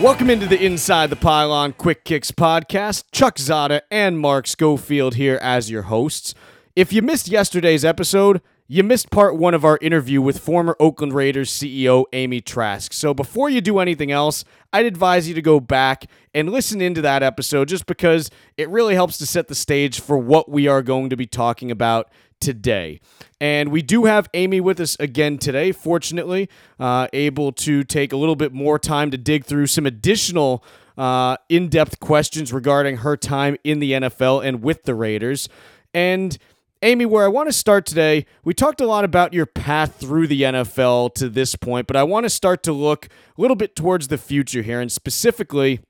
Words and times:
Welcome 0.00 0.30
into 0.30 0.46
the 0.46 0.58
Inside 0.58 1.10
the 1.10 1.16
Pylon 1.16 1.74
Quick 1.74 2.04
Kicks 2.04 2.30
podcast. 2.30 3.04
Chuck 3.12 3.36
Zodda 3.36 3.82
and 3.90 4.18
Mark 4.18 4.46
Schofield 4.46 5.16
here 5.16 5.38
as 5.42 5.70
your 5.70 5.82
hosts. 5.82 6.34
If 6.74 6.90
you 6.90 7.02
missed 7.02 7.28
yesterday's 7.28 7.84
episode, 7.84 8.40
you 8.66 8.82
missed 8.82 9.10
part 9.10 9.36
one 9.36 9.52
of 9.52 9.62
our 9.62 9.78
interview 9.82 10.22
with 10.22 10.38
former 10.38 10.74
Oakland 10.80 11.12
Raiders 11.12 11.50
CEO 11.50 12.06
Amy 12.14 12.40
Trask. 12.40 12.94
So 12.94 13.12
before 13.12 13.50
you 13.50 13.60
do 13.60 13.78
anything 13.78 14.10
else, 14.10 14.42
I'd 14.72 14.86
advise 14.86 15.28
you 15.28 15.34
to 15.34 15.42
go 15.42 15.60
back 15.60 16.06
and 16.32 16.50
listen 16.50 16.80
into 16.80 17.02
that 17.02 17.22
episode 17.22 17.68
just 17.68 17.84
because 17.84 18.30
it 18.56 18.70
really 18.70 18.94
helps 18.94 19.18
to 19.18 19.26
set 19.26 19.48
the 19.48 19.54
stage 19.54 20.00
for 20.00 20.16
what 20.16 20.48
we 20.48 20.66
are 20.66 20.80
going 20.80 21.10
to 21.10 21.16
be 21.16 21.26
talking 21.26 21.70
about 21.70 22.10
today. 22.40 23.00
And 23.40 23.70
we 23.70 23.82
do 23.82 24.04
have 24.04 24.28
Amy 24.34 24.60
with 24.60 24.80
us 24.80 24.96
again 25.00 25.38
today, 25.38 25.72
fortunately, 25.72 26.48
uh, 26.78 27.08
able 27.12 27.52
to 27.52 27.84
take 27.84 28.12
a 28.12 28.16
little 28.16 28.36
bit 28.36 28.52
more 28.52 28.78
time 28.78 29.10
to 29.10 29.18
dig 29.18 29.44
through 29.44 29.66
some 29.66 29.86
additional 29.86 30.64
uh, 30.98 31.36
in 31.48 31.68
depth 31.68 32.00
questions 32.00 32.52
regarding 32.52 32.98
her 32.98 33.16
time 33.16 33.56
in 33.64 33.78
the 33.78 33.92
NFL 33.92 34.44
and 34.44 34.62
with 34.62 34.82
the 34.82 34.94
Raiders. 34.94 35.48
And 35.94 36.36
Amy, 36.82 37.04
where 37.04 37.24
I 37.24 37.28
want 37.28 37.48
to 37.48 37.52
start 37.52 37.84
today, 37.84 38.24
we 38.42 38.54
talked 38.54 38.80
a 38.80 38.86
lot 38.86 39.04
about 39.04 39.34
your 39.34 39.46
path 39.46 39.96
through 40.00 40.26
the 40.26 40.42
NFL 40.42 41.14
to 41.14 41.28
this 41.28 41.54
point, 41.54 41.86
but 41.86 41.96
I 41.96 42.02
want 42.02 42.24
to 42.24 42.30
start 42.30 42.62
to 42.64 42.72
look 42.72 43.06
a 43.06 43.40
little 43.40 43.56
bit 43.56 43.76
towards 43.76 44.08
the 44.08 44.16
future 44.16 44.62
here. 44.62 44.80
And 44.80 44.90
specifically, 44.90 45.80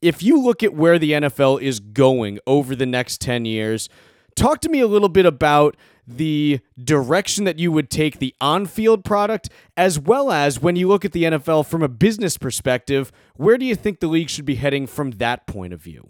if 0.00 0.22
you 0.22 0.40
look 0.40 0.62
at 0.62 0.74
where 0.74 0.98
the 0.98 1.12
NFL 1.12 1.60
is 1.60 1.80
going 1.80 2.38
over 2.46 2.76
the 2.76 2.86
next 2.86 3.20
10 3.20 3.44
years, 3.44 3.88
talk 4.36 4.60
to 4.60 4.68
me 4.68 4.80
a 4.80 4.86
little 4.86 5.08
bit 5.08 5.26
about 5.26 5.76
the 6.06 6.60
direction 6.82 7.44
that 7.44 7.58
you 7.58 7.72
would 7.72 7.90
take 7.90 8.18
the 8.18 8.34
on 8.40 8.66
field 8.66 9.04
product, 9.04 9.48
as 9.76 9.98
well 9.98 10.30
as 10.30 10.60
when 10.60 10.76
you 10.76 10.86
look 10.86 11.04
at 11.04 11.12
the 11.12 11.24
NFL 11.24 11.66
from 11.66 11.82
a 11.82 11.88
business 11.88 12.38
perspective, 12.38 13.10
where 13.34 13.58
do 13.58 13.64
you 13.64 13.74
think 13.74 13.98
the 13.98 14.06
league 14.06 14.30
should 14.30 14.44
be 14.44 14.54
heading 14.54 14.86
from 14.86 15.12
that 15.12 15.46
point 15.46 15.72
of 15.72 15.82
view? 15.82 16.08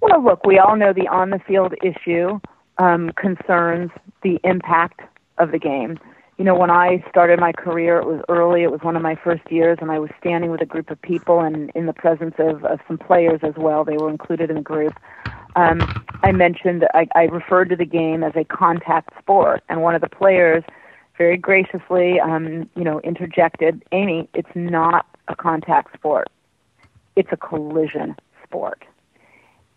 Well, 0.00 0.22
look, 0.22 0.46
we 0.46 0.58
all 0.58 0.76
know 0.76 0.92
the 0.92 1.08
on 1.08 1.30
the 1.30 1.40
field 1.40 1.74
issue 1.82 2.38
um, 2.78 3.10
concerns 3.16 3.90
the 4.22 4.38
impact 4.44 5.00
of 5.38 5.50
the 5.50 5.58
game. 5.58 5.98
You 6.38 6.44
know, 6.44 6.54
when 6.54 6.70
I 6.70 7.04
started 7.10 7.38
my 7.38 7.52
career, 7.52 7.98
it 7.98 8.06
was 8.06 8.22
early. 8.30 8.62
It 8.62 8.70
was 8.70 8.80
one 8.80 8.96
of 8.96 9.02
my 9.02 9.14
first 9.22 9.42
years, 9.50 9.76
and 9.82 9.90
I 9.90 9.98
was 9.98 10.08
standing 10.18 10.50
with 10.50 10.62
a 10.62 10.66
group 10.66 10.90
of 10.90 11.00
people 11.02 11.40
and 11.40 11.70
in 11.74 11.84
the 11.84 11.92
presence 11.92 12.34
of, 12.38 12.64
of 12.64 12.78
some 12.88 12.96
players 12.96 13.40
as 13.42 13.52
well. 13.58 13.84
They 13.84 13.98
were 13.98 14.08
included 14.08 14.48
in 14.48 14.56
the 14.56 14.62
group. 14.62 14.94
Um, 15.56 16.04
I 16.22 16.32
mentioned, 16.32 16.86
I, 16.94 17.08
I 17.14 17.22
referred 17.24 17.70
to 17.70 17.76
the 17.76 17.84
game 17.84 18.22
as 18.22 18.32
a 18.36 18.44
contact 18.44 19.10
sport, 19.18 19.62
and 19.68 19.82
one 19.82 19.94
of 19.94 20.00
the 20.00 20.08
players 20.08 20.64
very 21.16 21.36
graciously, 21.36 22.18
um, 22.18 22.70
you 22.76 22.84
know, 22.84 23.00
interjected, 23.00 23.82
Amy, 23.92 24.28
it's 24.32 24.48
not 24.54 25.06
a 25.28 25.36
contact 25.36 25.92
sport. 25.94 26.28
It's 27.14 27.28
a 27.30 27.36
collision 27.36 28.16
sport. 28.42 28.84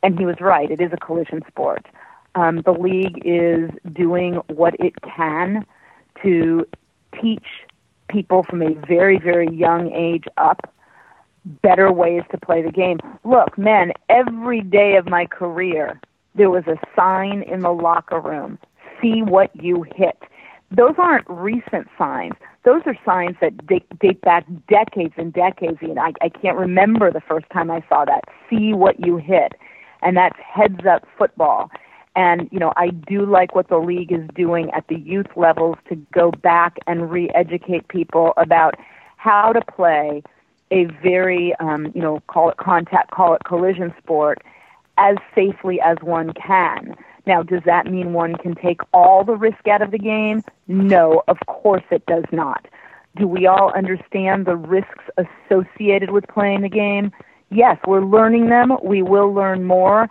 And 0.04 0.18
he 0.18 0.26
was 0.26 0.40
right. 0.40 0.72
It 0.72 0.80
is 0.80 0.92
a 0.94 0.98
collision 0.98 1.42
sport. 1.48 1.86
Um, 2.36 2.62
the 2.62 2.72
league 2.72 3.22
is 3.26 3.70
doing 3.92 4.36
what 4.48 4.74
it 4.80 4.94
can 5.02 5.66
to 6.22 6.66
teach 7.22 7.46
people 8.08 8.44
from 8.44 8.62
a 8.62 8.74
very, 8.88 9.20
very 9.20 9.50
young 9.50 9.92
age 9.92 10.26
up 10.38 10.74
better 11.46 11.92
ways 11.92 12.24
to 12.32 12.38
play 12.38 12.62
the 12.62 12.72
game. 12.72 13.00
Look, 13.24 13.58
men, 13.58 13.94
every 14.10 14.62
day 14.62 14.96
of 14.96 15.08
my 15.08 15.26
career, 15.26 16.00
there 16.36 16.50
was 16.50 16.66
a 16.68 16.78
sign 16.96 17.44
in 17.44 17.62
the 17.62 17.72
locker 17.72 18.20
room 18.20 18.58
see 19.04 19.22
what 19.22 19.52
you 19.56 19.86
hit. 19.96 20.18
Those 20.72 20.96
aren't 20.98 21.30
recent 21.30 21.88
signs. 21.98 22.34
Those 22.64 22.82
are 22.86 22.96
signs 23.06 23.36
that 23.42 23.66
date, 23.68 23.86
date 24.00 24.22
back 24.22 24.46
decades 24.70 25.14
and 25.18 25.32
decades. 25.34 25.78
And 25.82 26.00
I, 26.00 26.14
I 26.22 26.30
can't 26.30 26.58
remember 26.58 27.12
the 27.12 27.22
first 27.22 27.46
time 27.52 27.70
I 27.70 27.84
saw 27.90 28.06
that. 28.06 28.24
See 28.50 28.74
what 28.74 29.06
you 29.06 29.18
hit. 29.18 29.54
And 30.02 30.18
that's 30.18 30.38
heads 30.40 30.86
up 30.90 31.06
football. 31.18 31.70
And, 32.16 32.48
you 32.52 32.60
know, 32.60 32.74
I 32.78 32.90
do 32.90 33.26
like 33.26 33.56
what 33.56 33.70
the 33.70 33.78
league 33.78 34.12
is 34.12 34.28
doing 34.36 34.72
at 34.72 34.88
the 34.88 34.98
youth 34.98 35.28
levels 35.36 35.78
to 35.90 35.96
go 36.14 36.32
back 36.32 36.78
and 36.88 37.12
re 37.12 37.30
educate 37.34 37.88
people 37.88 38.34
about 38.38 38.76
how 39.18 39.52
to 39.52 39.62
play 39.62 40.24
a 40.74 40.86
very, 41.04 41.56
um, 41.60 41.92
you 41.94 42.02
know, 42.02 42.20
call 42.28 42.50
it 42.50 42.58
contact, 42.58 43.12
call 43.12 43.36
it 43.36 43.44
collision 43.46 43.94
sport 44.02 44.44
as 44.98 45.16
safely 45.36 45.80
as 45.80 45.98
one 46.02 46.34
can. 46.34 46.96
Now, 47.26 47.44
does 47.44 47.62
that 47.66 47.86
mean 47.86 48.14
one 48.14 48.36
can 48.36 48.56
take 48.56 48.82
all 48.92 49.24
the 49.24 49.36
risk 49.36 49.68
out 49.68 49.82
of 49.82 49.92
the 49.92 50.00
game? 50.00 50.44
No, 50.68 51.24
of 51.28 51.38
course 51.48 51.84
it 51.92 52.06
does 52.08 52.26
not. 52.32 52.68
Do 53.16 53.28
we 53.28 53.46
all 53.46 53.72
understand 53.74 54.46
the 54.46 54.56
risks 54.56 55.06
associated 55.18 56.10
with 56.10 56.28
playing 56.28 56.62
the 56.62 56.70
game? 56.70 57.12
Yes, 57.52 57.78
we're 57.88 58.02
learning 58.04 58.50
them. 58.50 58.76
We 58.84 59.04
will 59.04 59.32
learn 59.32 59.64
more. 59.66 60.10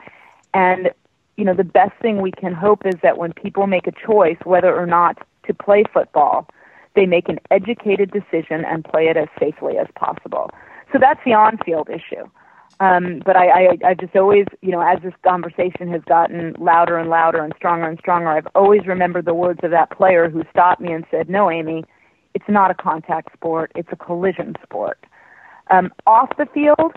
And 0.55 0.91
you 1.37 1.45
know, 1.45 1.55
the 1.55 1.65
best 1.65 1.93
thing 2.01 2.21
we 2.21 2.31
can 2.31 2.53
hope 2.53 2.87
is 2.87 2.95
that 3.03 3.19
when 3.19 3.33
people 3.33 3.67
make 3.67 3.87
a 3.87 3.93
choice 3.93 4.37
whether 4.45 4.75
or 4.75 4.87
not 4.87 5.27
to 5.47 5.55
play 5.55 5.83
football, 5.93 6.47
they 6.95 7.07
make 7.07 7.29
an 7.29 7.39
educated 7.51 8.11
decision 8.11 8.65
and 8.65 8.85
play 8.85 9.09
it 9.09 9.17
as 9.17 9.29
safely 9.39 9.79
as 9.79 9.87
possible. 9.95 10.51
So 10.93 10.99
that's 10.99 11.21
the 11.25 11.33
on-field 11.33 11.89
issue. 11.89 12.29
Um, 12.81 13.23
but 13.25 13.37
I, 13.37 13.47
I, 13.49 13.79
I 13.85 13.95
just 13.95 14.17
always, 14.17 14.47
you 14.61 14.71
know, 14.71 14.81
as 14.81 15.01
this 15.03 15.13
conversation 15.23 15.89
has 15.93 16.03
gotten 16.03 16.55
louder 16.59 16.99
and 16.99 17.09
louder 17.09 17.43
and 17.43 17.53
stronger 17.57 17.89
and 17.89 17.99
stronger, 17.99 18.29
I've 18.29 18.49
always 18.55 18.87
remembered 18.87 19.25
the 19.25 19.35
words 19.35 19.61
of 19.63 19.71
that 19.71 19.91
player 19.91 20.29
who 20.29 20.43
stopped 20.51 20.81
me 20.81 20.93
and 20.93 21.05
said, 21.11 21.29
"No, 21.29 21.51
Amy, 21.51 21.85
it's 22.35 22.49
not 22.49 22.71
a 22.71 22.75
contact 22.75 23.33
sport; 23.35 23.71
it's 23.77 23.91
a 23.93 23.97
collision 23.97 24.57
sport." 24.63 24.99
Um, 25.71 25.93
off 26.07 26.31
the 26.37 26.47
field, 26.47 26.93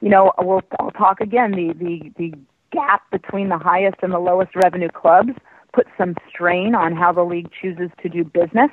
you 0.00 0.10
know, 0.10 0.32
we'll 0.38 0.62
I'll 0.78 0.90
talk 0.90 1.20
again. 1.20 1.52
The 1.52 1.72
the 1.72 2.12
the 2.18 2.34
gap 2.72 3.10
between 3.10 3.48
the 3.48 3.58
highest 3.58 3.96
and 4.02 4.12
the 4.12 4.18
lowest 4.18 4.54
revenue 4.54 4.90
clubs 4.90 5.32
puts 5.72 5.90
some 5.96 6.14
strain 6.28 6.74
on 6.74 6.94
how 6.94 7.12
the 7.12 7.24
league 7.24 7.50
chooses 7.60 7.90
to 8.02 8.08
do 8.08 8.24
business. 8.24 8.70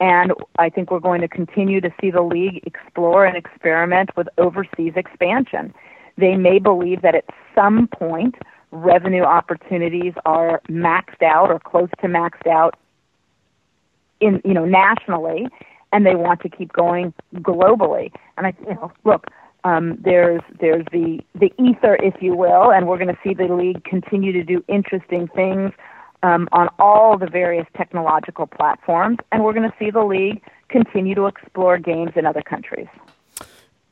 And 0.00 0.32
I 0.58 0.68
think 0.68 0.90
we're 0.90 1.00
going 1.00 1.22
to 1.22 1.28
continue 1.28 1.80
to 1.80 1.90
see 2.00 2.10
the 2.10 2.22
league 2.22 2.60
explore 2.66 3.24
and 3.24 3.36
experiment 3.36 4.10
with 4.16 4.28
overseas 4.36 4.92
expansion. 4.94 5.72
They 6.18 6.36
may 6.36 6.58
believe 6.58 7.02
that 7.02 7.14
at 7.14 7.24
some 7.54 7.88
point 7.88 8.34
revenue 8.72 9.22
opportunities 9.22 10.12
are 10.26 10.60
maxed 10.68 11.22
out 11.22 11.50
or 11.50 11.58
close 11.58 11.88
to 12.00 12.08
maxed 12.08 12.46
out 12.46 12.76
in 14.20 14.40
you 14.44 14.54
know 14.54 14.64
nationally 14.64 15.46
and 15.92 16.04
they 16.04 16.14
want 16.14 16.40
to 16.40 16.48
keep 16.48 16.72
going 16.72 17.14
globally. 17.36 18.12
And 18.36 18.46
I 18.46 18.54
you 18.66 18.74
know 18.74 18.92
look, 19.04 19.28
um, 19.64 19.98
there's 20.02 20.42
there's 20.60 20.84
the 20.92 21.20
the 21.34 21.52
ether, 21.58 21.96
if 21.96 22.20
you 22.20 22.36
will, 22.36 22.70
and 22.70 22.86
we're 22.86 22.98
going 22.98 23.14
to 23.14 23.18
see 23.24 23.34
the 23.34 23.52
league 23.52 23.82
continue 23.84 24.32
to 24.32 24.42
do 24.42 24.62
interesting 24.68 25.28
things 25.28 25.72
um, 26.26 26.48
on 26.52 26.68
all 26.78 27.16
the 27.16 27.26
various 27.26 27.66
technological 27.76 28.46
platforms, 28.46 29.18
and 29.30 29.44
we're 29.44 29.52
going 29.52 29.70
to 29.70 29.76
see 29.78 29.90
the 29.90 30.02
league 30.02 30.42
continue 30.68 31.14
to 31.14 31.26
explore 31.26 31.78
games 31.78 32.10
in 32.16 32.26
other 32.26 32.42
countries. 32.42 32.88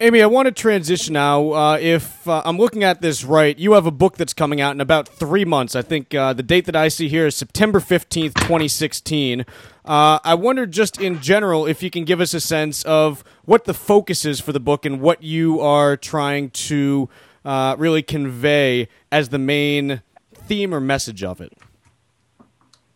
Amy, 0.00 0.20
I 0.20 0.26
want 0.26 0.46
to 0.46 0.52
transition 0.52 1.12
now. 1.12 1.52
Uh, 1.52 1.78
if 1.80 2.26
uh, 2.26 2.42
I'm 2.44 2.58
looking 2.58 2.82
at 2.82 3.00
this 3.00 3.22
right, 3.22 3.56
you 3.56 3.74
have 3.74 3.86
a 3.86 3.92
book 3.92 4.16
that's 4.16 4.34
coming 4.34 4.60
out 4.60 4.74
in 4.74 4.80
about 4.80 5.08
three 5.08 5.44
months. 5.44 5.76
I 5.76 5.82
think 5.82 6.12
uh, 6.12 6.32
the 6.32 6.42
date 6.42 6.64
that 6.66 6.74
I 6.74 6.88
see 6.88 7.08
here 7.08 7.28
is 7.28 7.36
September 7.36 7.78
15th, 7.78 8.34
2016. 8.34 9.42
Uh, 9.84 10.18
I 10.24 10.34
wonder, 10.34 10.66
just 10.66 11.00
in 11.00 11.20
general, 11.22 11.66
if 11.66 11.80
you 11.84 11.90
can 11.90 12.04
give 12.04 12.20
us 12.20 12.34
a 12.34 12.40
sense 12.40 12.82
of 12.82 13.22
what 13.44 13.66
the 13.66 13.74
focus 13.74 14.24
is 14.24 14.40
for 14.40 14.50
the 14.50 14.58
book 14.58 14.84
and 14.84 15.00
what 15.00 15.22
you 15.22 15.60
are 15.60 15.96
trying 15.96 16.50
to 16.50 17.08
uh, 17.44 17.76
really 17.78 18.02
convey 18.02 18.88
as 19.12 19.28
the 19.28 19.38
main 19.38 20.02
theme 20.34 20.74
or 20.74 20.80
message 20.80 21.22
of 21.22 21.40
it. 21.40 21.52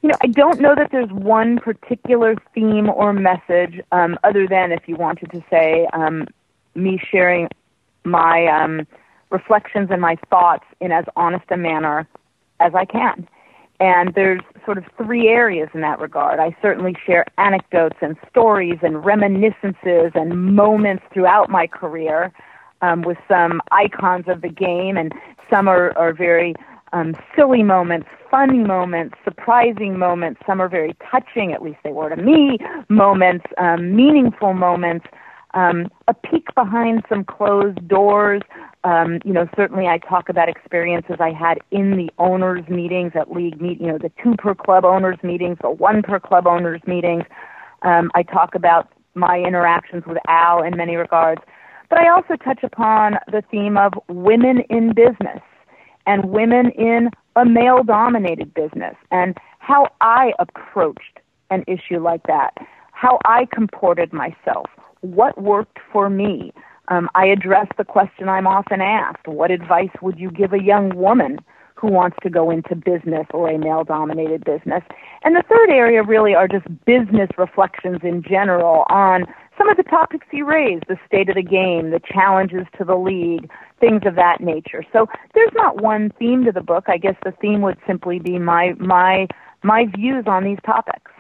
You 0.03 0.11
know, 0.11 0.17
I 0.23 0.29
don't 0.29 0.61
know 0.61 0.75
that 0.77 0.91
there's 0.93 1.11
one 1.11 1.59
particular 1.59 2.37
theme 2.55 2.89
or 2.89 3.13
message, 3.13 3.81
um, 3.91 4.17
other 4.23 4.47
than 4.47 4.71
if 4.71 4.87
you 4.87 4.95
wanted 4.95 5.33
to 5.33 5.43
say, 5.51 5.89
um, 5.93 6.29
me 6.77 7.01
sharing 7.11 7.49
my 8.05 8.47
um, 8.47 8.87
reflections 9.31 9.89
and 9.91 10.01
my 10.01 10.17
thoughts 10.31 10.65
in 10.81 10.93
as 10.93 11.05
honest 11.17 11.45
a 11.51 11.57
manner 11.57 12.07
as 12.61 12.75
I 12.75 12.85
can. 12.85 13.29
And 13.81 14.15
there's 14.15 14.41
sort 14.65 14.79
of 14.79 14.85
three 14.97 15.29
areas 15.29 15.69
in 15.73 15.83
that 15.83 16.01
regard. 16.01 16.41
I 16.41 16.57
certainly 16.61 16.97
share 17.05 17.25
anecdotes 17.37 17.97
and 18.01 18.17
stories 18.29 18.79
and 18.83 19.05
reminiscences 19.05 20.13
and 20.15 20.55
moments 20.55 21.05
throughout 21.13 21.49
my 21.49 21.67
career 21.67 22.33
um, 22.83 23.03
with 23.03 23.19
some 23.29 23.61
icons 23.71 24.25
of 24.29 24.41
the 24.41 24.49
game, 24.49 24.97
and 24.97 25.13
some 25.51 25.69
are, 25.69 25.97
are 25.97 26.13
very 26.13 26.55
um, 26.93 27.15
silly 27.37 27.63
moments, 27.63 28.09
funny 28.31 28.59
moments, 28.59 29.17
surprising 29.25 29.99
moments. 29.99 30.41
Some 30.47 30.61
are 30.61 30.69
very 30.69 30.97
touching, 31.11 31.53
at 31.53 31.63
least 31.63 31.79
they 31.85 31.93
were 31.93 32.11
to 32.11 32.17
me, 32.17 32.59
moments, 32.89 33.47
um, 33.59 33.95
meaningful 33.95 34.55
moments 34.55 35.07
um, 35.55 35.89
a 36.07 36.15
peek 36.15 36.55
behind 36.55 37.05
some 37.09 37.25
closed 37.25 37.87
doors. 37.89 38.43
Um, 38.85 39.19
you 39.25 39.33
know, 39.33 39.49
certainly 39.57 39.87
I 39.87 39.99
talk 39.99 40.29
about 40.29 40.49
experiences 40.49 41.17
I 41.21 41.33
had 41.33 41.59
in 41.71 41.97
the 41.97 42.11
owners' 42.19 42.69
meetings 42.69 43.13
at 43.15 43.33
league 43.33 43.61
meet. 43.61 43.81
You 43.81 43.89
know, 43.89 43.99
the 43.99 44.13
two 44.23 44.35
per 44.37 44.55
club 44.55 44.85
owners' 44.85 45.19
meetings, 45.23 45.59
the 45.63 45.71
one 45.71 46.03
per 46.03 46.21
club 46.21 46.47
owners' 46.47 46.83
meetings. 46.87 47.25
Um, 47.83 48.11
I 48.15 48.23
talk 48.23 48.55
about 48.55 48.93
my 49.15 49.39
interactions 49.39 50.05
with 50.07 50.19
Al 50.29 50.63
in 50.63 50.77
many 50.77 50.97
regards. 50.97 51.41
But 51.89 52.01
I 52.01 52.09
also 52.11 52.37
touch 52.37 52.63
upon 52.63 53.15
the 53.29 53.43
theme 53.51 53.79
of 53.79 53.95
women 54.09 54.61
in 54.69 54.93
business 54.93 55.41
and 56.09 56.25
women 56.31 56.71
in 56.71 57.11
a 57.37 57.45
male 57.45 57.85
dominated 57.85 58.53
business 58.55 58.97
and 59.13 59.37
how 59.59 59.87
I 60.01 60.33
approached 60.39 61.21
an 61.51 61.63
issue 61.69 62.01
like 62.01 62.23
that, 62.27 62.55
how 62.93 63.21
I 63.27 63.47
comported 63.53 64.13
myself, 64.13 64.67
what 65.03 65.41
worked 65.41 65.79
for 65.93 66.09
me. 66.11 66.53
Um, 66.89 67.11
I 67.15 67.27
address 67.27 67.67
the 67.77 67.85
question 67.85 68.29
I'm 68.29 68.47
often 68.47 68.81
asked 68.81 69.29
What 69.29 69.51
advice 69.51 69.91
would 70.01 70.19
you 70.19 70.31
give 70.31 70.55
a 70.55 70.63
young 70.63 70.97
woman 70.97 71.39
who 71.75 71.89
wants 71.89 72.17
to 72.23 72.31
go 72.31 72.51
into 72.51 72.75
business 72.75 73.27
or 73.33 73.51
a 73.51 73.59
male 73.59 73.85
dominated 73.85 74.45
business? 74.45 74.83
And 75.23 75.37
the 75.37 75.45
third 75.49 75.69
area 75.69 76.03
really 76.03 76.35
are 76.35 76.49
just 76.49 76.67
business 76.87 77.29
reflections 77.37 77.99
in 78.03 78.23
general 78.23 78.85
on 78.89 79.27
some 79.59 79.69
of 79.69 79.77
the 79.77 79.83
topics 79.83 80.27
you 80.33 80.47
raised 80.47 80.85
the 80.89 80.97
state 81.07 81.29
of 81.29 81.35
the 81.35 81.43
game, 81.43 81.91
the 81.91 82.01
challenges 82.01 82.67
to 82.79 82.85
the 82.85 82.97
league, 82.97 83.51
things 83.81 84.03
of 84.05 84.15
that 84.17 84.41
nature. 84.41 84.85
So 84.93 85.07
there's 85.35 85.53
not 85.55 85.83
one 85.83 86.11
theme 86.19 86.45
to 86.45 86.53
the 86.53 86.61
book. 86.61 86.85
I 86.89 86.99
guess 86.99 87.17
the 87.25 87.33
theme 87.33 87.63
would 87.63 87.79
simply 87.87 88.19
be 88.19 88.39
my, 88.39 88.75
my, 88.79 89.27
my 89.63 89.87
views 89.97 90.25
on 90.27 90.45
these 90.45 90.59
topics. 90.65 91.11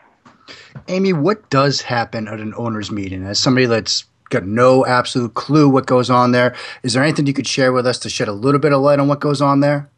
Amy, 0.89 1.13
what 1.13 1.49
does 1.51 1.83
happen 1.83 2.29
at 2.29 2.41
an 2.41 2.55
owner's 2.57 2.91
meeting? 2.91 3.25
As 3.25 3.39
somebody 3.39 3.67
that's 3.67 4.05
got 4.31 4.45
no 4.45 4.85
absolute 4.87 5.35
clue 5.35 5.69
what 5.69 5.87
goes 5.87 6.11
on 6.11 6.33
there, 6.33 6.55
is 6.83 6.93
there 6.93 7.03
anything 7.03 7.27
you 7.27 7.33
could 7.33 7.47
share 7.47 7.73
with 7.73 7.87
us 7.87 7.99
to 8.01 8.09
shed 8.09 8.29
a 8.29 8.33
little 8.33 8.61
bit 8.61 8.73
of 8.73 8.81
light 8.81 8.99
on 8.99 9.09
what 9.09 9.21
goes 9.21 9.41
on 9.41 9.61
there? 9.61 9.91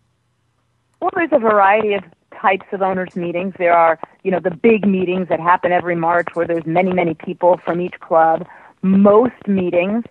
Well, 1.00 1.10
there's 1.14 1.30
a 1.32 1.38
variety 1.38 1.94
of 1.94 2.04
types 2.40 2.66
of 2.72 2.82
owners 2.82 3.16
meetings. 3.16 3.54
There 3.58 3.76
are, 3.76 3.98
you 4.22 4.30
know, 4.30 4.40
the 4.40 4.50
big 4.50 4.86
meetings 4.86 5.28
that 5.28 5.40
happen 5.40 5.72
every 5.72 5.96
March 5.96 6.28
where 6.34 6.46
there's 6.46 6.66
many, 6.66 6.92
many 6.92 7.14
people 7.14 7.60
from 7.64 7.80
each 7.80 7.98
club. 8.00 8.46
Most 8.82 9.46
meetings 9.46 10.04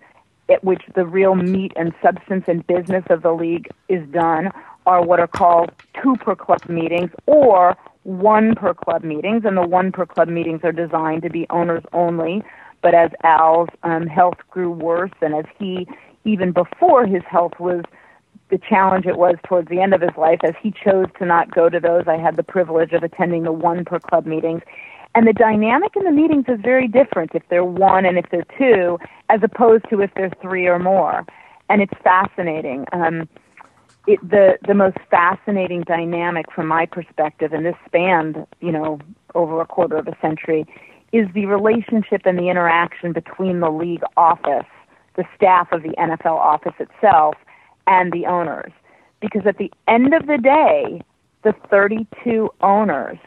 at 0.50 0.64
which 0.64 0.82
the 0.96 1.06
real 1.06 1.36
meat 1.36 1.72
and 1.76 1.94
substance 2.02 2.46
and 2.48 2.66
business 2.68 3.04
of 3.10 3.22
the 3.22 3.32
league 3.32 3.68
is 3.88 4.08
done 4.10 4.52
are 4.86 5.04
what 5.04 5.20
are 5.20 5.28
called 5.28 5.72
two 6.02 6.16
per 6.18 6.36
club 6.36 6.68
meetings 6.68 7.12
or 7.26 7.78
one 8.04 8.56
per 8.56 8.74
club 8.74 9.04
meetings, 9.04 9.44
and 9.46 9.58
the 9.58 9.68
one 9.68 9.92
per 9.92 10.06
club 10.06 10.28
meetings 10.28 10.62
are 10.64 10.72
designed 10.72 11.22
to 11.22 11.30
be 11.30 11.46
owners 11.50 11.84
only. 11.94 12.44
But 12.82 12.96
as 12.96 13.12
Al's 13.24 13.70
um, 13.84 14.08
health 14.08 14.38
grew 14.50 14.72
worse, 14.72 15.12
and 15.22 15.36
as 15.36 15.46
he, 15.60 15.88
even 16.24 16.52
before 16.52 17.06
his 17.06 17.24
health 17.30 17.54
was 17.60 17.84
the 18.50 18.58
challenge 18.58 19.06
it 19.06 19.18
was 19.18 19.36
towards 19.46 19.70
the 19.70 19.80
end 19.80 19.94
of 19.94 20.02
his 20.02 20.16
life, 20.18 20.40
as 20.44 20.54
he 20.62 20.72
chose 20.72 21.06
to 21.20 21.26
not 21.26 21.52
go 21.52 21.70
to 21.70 21.80
those, 21.80 22.06
I 22.08 22.18
had 22.18 22.36
the 22.36 22.44
privilege 22.44 22.94
of 22.94 23.04
attending 23.04 23.44
the 23.44 23.52
one 23.52 23.86
per 23.86 24.00
club 24.00 24.26
meetings. 24.26 24.62
And 25.16 25.28
the 25.28 25.34
dynamic 25.34 25.96
in 25.96 26.04
the 26.04 26.12
meetings 26.12 26.46
is 26.48 26.60
very 26.62 26.88
different 26.88 27.32
if 27.34 27.44
they're 27.50 27.64
one 27.64 28.06
and 28.06 28.18
if 28.18 28.26
they're 28.30 28.46
two, 28.58 29.00
as 29.30 29.42
opposed 29.44 29.90
to 29.90 30.02
if 30.02 30.12
they're 30.16 30.32
three 30.42 30.68
or 30.68 30.80
more. 30.80 31.26
And 31.68 31.82
it's 31.82 31.94
fascinating. 32.04 32.86
Um, 32.94 33.28
it, 34.08 34.20
the 34.28 34.58
the 34.68 34.74
most 34.74 34.98
fascinating 35.12 35.82
dynamic 35.82 36.52
from 36.52 36.68
my 36.68 36.86
perspective, 36.86 37.54
and 37.54 37.66
this 37.66 37.76
spanned 37.86 38.46
you 38.60 38.72
know 38.72 39.00
over 39.36 39.62
a 39.62 39.66
quarter 39.66 39.98
of 39.98 40.08
a 40.08 40.18
century, 40.22 40.66
is 41.12 41.28
the 41.34 41.46
relationship 41.46 42.22
and 42.26 42.38
the 42.38 42.50
interaction 42.50 43.14
between 43.14 43.60
the 43.60 43.70
league 43.70 44.04
office, 44.18 44.66
the 45.16 45.26
staff 45.36 45.72
of 45.72 45.84
the 45.84 45.94
NFL 46.00 46.38
office 46.38 46.74
itself, 46.80 47.36
and 47.88 48.12
the 48.12 48.26
owners. 48.26 48.72
Because 49.20 49.46
at 49.46 49.58
the 49.58 49.72
end 49.88 50.14
of 50.14 50.28
the 50.28 50.38
day, 50.38 51.02
the 51.44 51.54
32 51.70 52.50
owners 52.62 53.18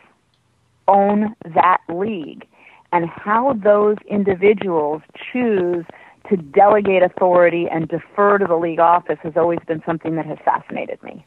own 0.92 1.34
that 1.54 1.80
league, 1.88 2.46
and 2.92 3.08
how 3.08 3.54
those 3.54 3.96
individuals 4.08 5.02
choose 5.32 5.84
to 6.28 6.36
delegate 6.36 7.02
authority 7.02 7.66
and 7.70 7.88
defer 7.88 8.38
to 8.38 8.46
the 8.46 8.56
league 8.56 8.80
office 8.80 9.18
has 9.22 9.32
always 9.36 9.58
been 9.66 9.82
something 9.84 10.14
that 10.16 10.26
has 10.26 10.38
fascinated 10.44 11.02
me. 11.02 11.24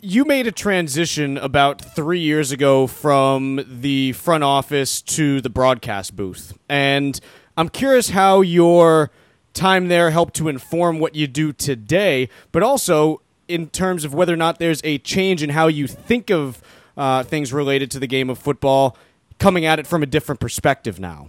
You 0.00 0.24
made 0.24 0.46
a 0.46 0.52
transition 0.52 1.38
about 1.38 1.80
three 1.80 2.20
years 2.20 2.52
ago 2.52 2.86
from 2.86 3.64
the 3.66 4.12
front 4.12 4.44
office 4.44 5.00
to 5.02 5.40
the 5.40 5.48
broadcast 5.48 6.14
booth. 6.14 6.56
And 6.68 7.18
I'm 7.56 7.68
curious 7.68 8.10
how 8.10 8.42
your 8.42 9.10
time 9.54 9.88
there 9.88 10.10
helped 10.10 10.34
to 10.34 10.48
inform 10.48 10.98
what 10.98 11.14
you 11.14 11.26
do 11.26 11.52
today, 11.52 12.28
but 12.52 12.62
also 12.62 13.22
in 13.48 13.68
terms 13.70 14.04
of 14.04 14.12
whether 14.12 14.34
or 14.34 14.36
not 14.36 14.58
there's 14.58 14.82
a 14.84 14.98
change 14.98 15.42
in 15.42 15.50
how 15.50 15.66
you 15.66 15.86
think 15.86 16.30
of 16.30 16.60
uh, 16.96 17.22
things 17.22 17.52
related 17.52 17.90
to 17.92 17.98
the 17.98 18.06
game 18.06 18.30
of 18.30 18.38
football, 18.38 18.96
coming 19.38 19.64
at 19.64 19.78
it 19.78 19.86
from 19.86 20.02
a 20.02 20.06
different 20.06 20.40
perspective 20.40 20.98
now. 20.98 21.28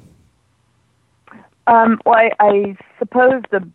Um, 1.68 2.00
well, 2.06 2.16
I, 2.16 2.32
I 2.40 2.78
suppose 2.98 3.44
the 3.52 3.68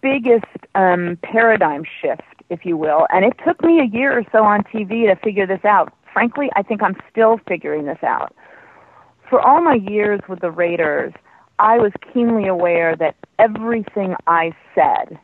biggest 0.00 0.44
um, 0.74 1.18
paradigm 1.22 1.84
shift, 2.00 2.22
if 2.50 2.64
you 2.64 2.76
will, 2.76 3.06
and 3.10 3.24
it 3.24 3.34
took 3.46 3.62
me 3.62 3.80
a 3.80 3.84
year 3.84 4.18
or 4.18 4.24
so 4.32 4.42
on 4.42 4.62
TV 4.64 5.06
to 5.08 5.16
figure 5.22 5.46
this 5.46 5.64
out. 5.64 5.92
Frankly, 6.12 6.50
I 6.56 6.62
think 6.62 6.82
I'm 6.82 6.96
still 7.10 7.40
figuring 7.46 7.84
this 7.84 8.02
out. 8.02 8.34
For 9.28 9.40
all 9.40 9.62
my 9.62 9.74
years 9.74 10.20
with 10.28 10.40
the 10.40 10.50
Raiders, 10.50 11.12
I 11.58 11.78
was 11.78 11.92
keenly 12.12 12.48
aware 12.48 12.96
that 12.96 13.14
everything 13.38 14.14
I 14.26 14.52
said 14.74 15.18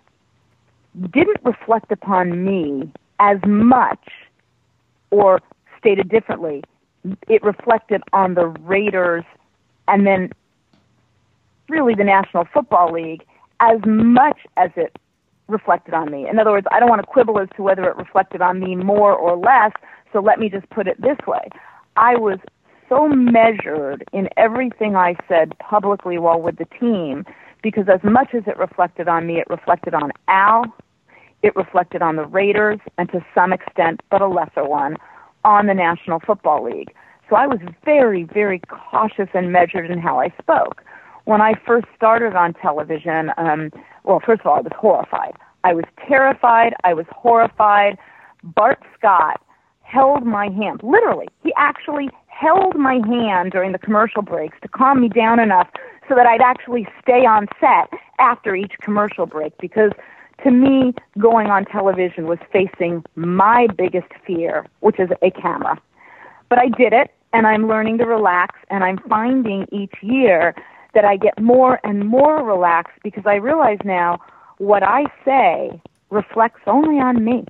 didn't 1.12 1.40
reflect 1.44 1.90
upon 1.90 2.44
me 2.44 2.92
as 3.18 3.38
much, 3.46 4.06
or 5.10 5.40
stated 5.84 6.08
differently, 6.08 6.62
it 7.28 7.42
reflected 7.42 8.02
on 8.14 8.32
the 8.32 8.46
Raiders 8.46 9.24
and 9.86 10.06
then 10.06 10.32
really 11.68 11.94
the 11.94 12.04
National 12.04 12.46
Football 12.54 12.90
League 12.92 13.22
as 13.60 13.78
much 13.84 14.38
as 14.56 14.70
it 14.76 14.96
reflected 15.46 15.92
on 15.92 16.10
me. 16.10 16.26
In 16.26 16.38
other 16.38 16.52
words, 16.52 16.66
I 16.72 16.80
don't 16.80 16.88
want 16.88 17.02
to 17.02 17.06
quibble 17.06 17.38
as 17.38 17.48
to 17.56 17.62
whether 17.62 17.84
it 17.84 17.96
reflected 17.98 18.40
on 18.40 18.60
me 18.60 18.74
more 18.76 19.14
or 19.14 19.36
less, 19.36 19.72
so 20.10 20.20
let 20.20 20.38
me 20.38 20.48
just 20.48 20.68
put 20.70 20.88
it 20.88 20.98
this 21.02 21.18
way. 21.26 21.48
I 21.96 22.16
was 22.16 22.38
so 22.88 23.08
measured 23.08 24.04
in 24.12 24.30
everything 24.38 24.96
I 24.96 25.16
said 25.28 25.58
publicly 25.58 26.16
while 26.16 26.40
with 26.40 26.56
the 26.56 26.66
team 26.80 27.26
because 27.62 27.88
as 27.92 28.00
much 28.02 28.32
as 28.34 28.44
it 28.46 28.56
reflected 28.56 29.06
on 29.06 29.26
me, 29.26 29.38
it 29.38 29.46
reflected 29.50 29.92
on 29.92 30.12
Al, 30.28 30.64
it 31.42 31.54
reflected 31.56 32.00
on 32.00 32.16
the 32.16 32.24
Raiders, 32.24 32.80
and 32.96 33.10
to 33.10 33.24
some 33.34 33.52
extent, 33.52 34.00
but 34.10 34.22
a 34.22 34.26
lesser 34.26 34.64
one, 34.64 34.96
on 35.44 35.66
the 35.66 35.74
National 35.74 36.20
Football 36.20 36.64
League. 36.64 36.94
So 37.28 37.36
I 37.36 37.46
was 37.46 37.58
very, 37.84 38.24
very 38.24 38.60
cautious 38.68 39.28
and 39.34 39.50
measured 39.50 39.90
in 39.90 39.98
how 39.98 40.20
I 40.20 40.32
spoke 40.40 40.84
when 41.24 41.40
I 41.40 41.54
first 41.66 41.86
started 41.96 42.34
on 42.34 42.54
television, 42.54 43.32
um, 43.36 43.70
well, 44.04 44.20
first 44.24 44.40
of 44.40 44.46
all, 44.46 44.56
I 44.56 44.60
was 44.60 44.72
horrified. 44.76 45.34
I 45.64 45.72
was 45.72 45.84
terrified. 46.06 46.74
I 46.84 46.92
was 46.92 47.06
horrified. 47.10 47.98
Bart 48.42 48.82
Scott 48.96 49.40
held 49.82 50.24
my 50.24 50.48
hand. 50.50 50.82
Literally, 50.82 51.28
he 51.42 51.52
actually 51.56 52.10
held 52.26 52.74
my 52.76 53.00
hand 53.06 53.52
during 53.52 53.72
the 53.72 53.78
commercial 53.78 54.22
breaks 54.22 54.58
to 54.62 54.68
calm 54.68 55.00
me 55.00 55.08
down 55.08 55.38
enough 55.38 55.68
so 56.08 56.14
that 56.14 56.26
I'd 56.26 56.42
actually 56.42 56.86
stay 57.00 57.24
on 57.24 57.46
set 57.58 57.88
after 58.18 58.54
each 58.54 58.74
commercial 58.82 59.24
break 59.24 59.56
because 59.58 59.92
to 60.42 60.50
me, 60.50 60.94
going 61.18 61.48
on 61.48 61.64
television 61.64 62.26
was 62.26 62.38
facing 62.52 63.04
my 63.14 63.66
biggest 63.78 64.08
fear, 64.26 64.66
which 64.80 64.98
is 64.98 65.08
a 65.22 65.30
camera. 65.30 65.80
But 66.48 66.58
I 66.58 66.68
did 66.68 66.92
it, 66.92 67.10
and 67.32 67.46
I'm 67.46 67.68
learning 67.68 67.98
to 67.98 68.04
relax, 68.04 68.58
and 68.70 68.84
I'm 68.84 68.98
finding 69.08 69.66
each 69.72 69.94
year 70.02 70.54
that 70.94 71.04
I 71.04 71.16
get 71.16 71.40
more 71.40 71.80
and 71.84 72.06
more 72.06 72.44
relaxed 72.44 72.98
because 73.02 73.24
I 73.26 73.34
realize 73.36 73.78
now 73.84 74.18
what 74.58 74.82
I 74.82 75.04
say 75.24 75.80
reflects 76.10 76.60
only 76.66 77.00
on 77.00 77.24
me. 77.24 77.44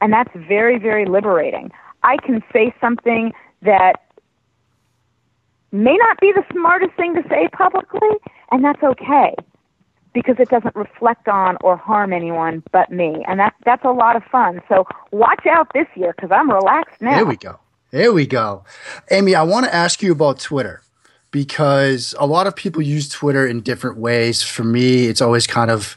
And 0.00 0.12
that's 0.12 0.30
very, 0.34 0.78
very 0.78 1.06
liberating. 1.06 1.70
I 2.02 2.16
can 2.18 2.42
say 2.52 2.74
something 2.80 3.32
that 3.62 3.94
may 5.72 5.96
not 5.96 6.20
be 6.20 6.32
the 6.32 6.44
smartest 6.52 6.94
thing 6.94 7.14
to 7.14 7.22
say 7.28 7.48
publicly, 7.52 8.08
and 8.50 8.64
that's 8.64 8.82
okay 8.82 9.34
because 10.18 10.40
it 10.40 10.48
doesn't 10.48 10.74
reflect 10.74 11.28
on 11.28 11.56
or 11.60 11.76
harm 11.76 12.12
anyone 12.12 12.62
but 12.72 12.90
me. 12.90 13.24
And 13.28 13.38
that, 13.38 13.54
that's 13.64 13.84
a 13.84 13.90
lot 13.90 14.16
of 14.16 14.24
fun. 14.24 14.60
So 14.68 14.84
watch 15.12 15.46
out 15.46 15.68
this 15.74 15.86
year 15.94 16.12
because 16.16 16.32
I'm 16.32 16.50
relaxed 16.50 17.00
now. 17.00 17.14
There 17.14 17.26
we 17.26 17.36
go. 17.36 17.60
There 17.92 18.12
we 18.12 18.26
go. 18.26 18.64
Amy, 19.12 19.34
I 19.36 19.44
want 19.44 19.66
to 19.66 19.74
ask 19.74 20.02
you 20.02 20.10
about 20.12 20.40
Twitter 20.40 20.82
because 21.30 22.14
a 22.18 22.26
lot 22.26 22.48
of 22.48 22.56
people 22.56 22.82
use 22.82 23.08
Twitter 23.08 23.46
in 23.46 23.60
different 23.60 23.96
ways. 23.96 24.42
For 24.42 24.64
me, 24.64 25.06
it's 25.06 25.22
always 25.22 25.46
kind 25.46 25.70
of 25.70 25.96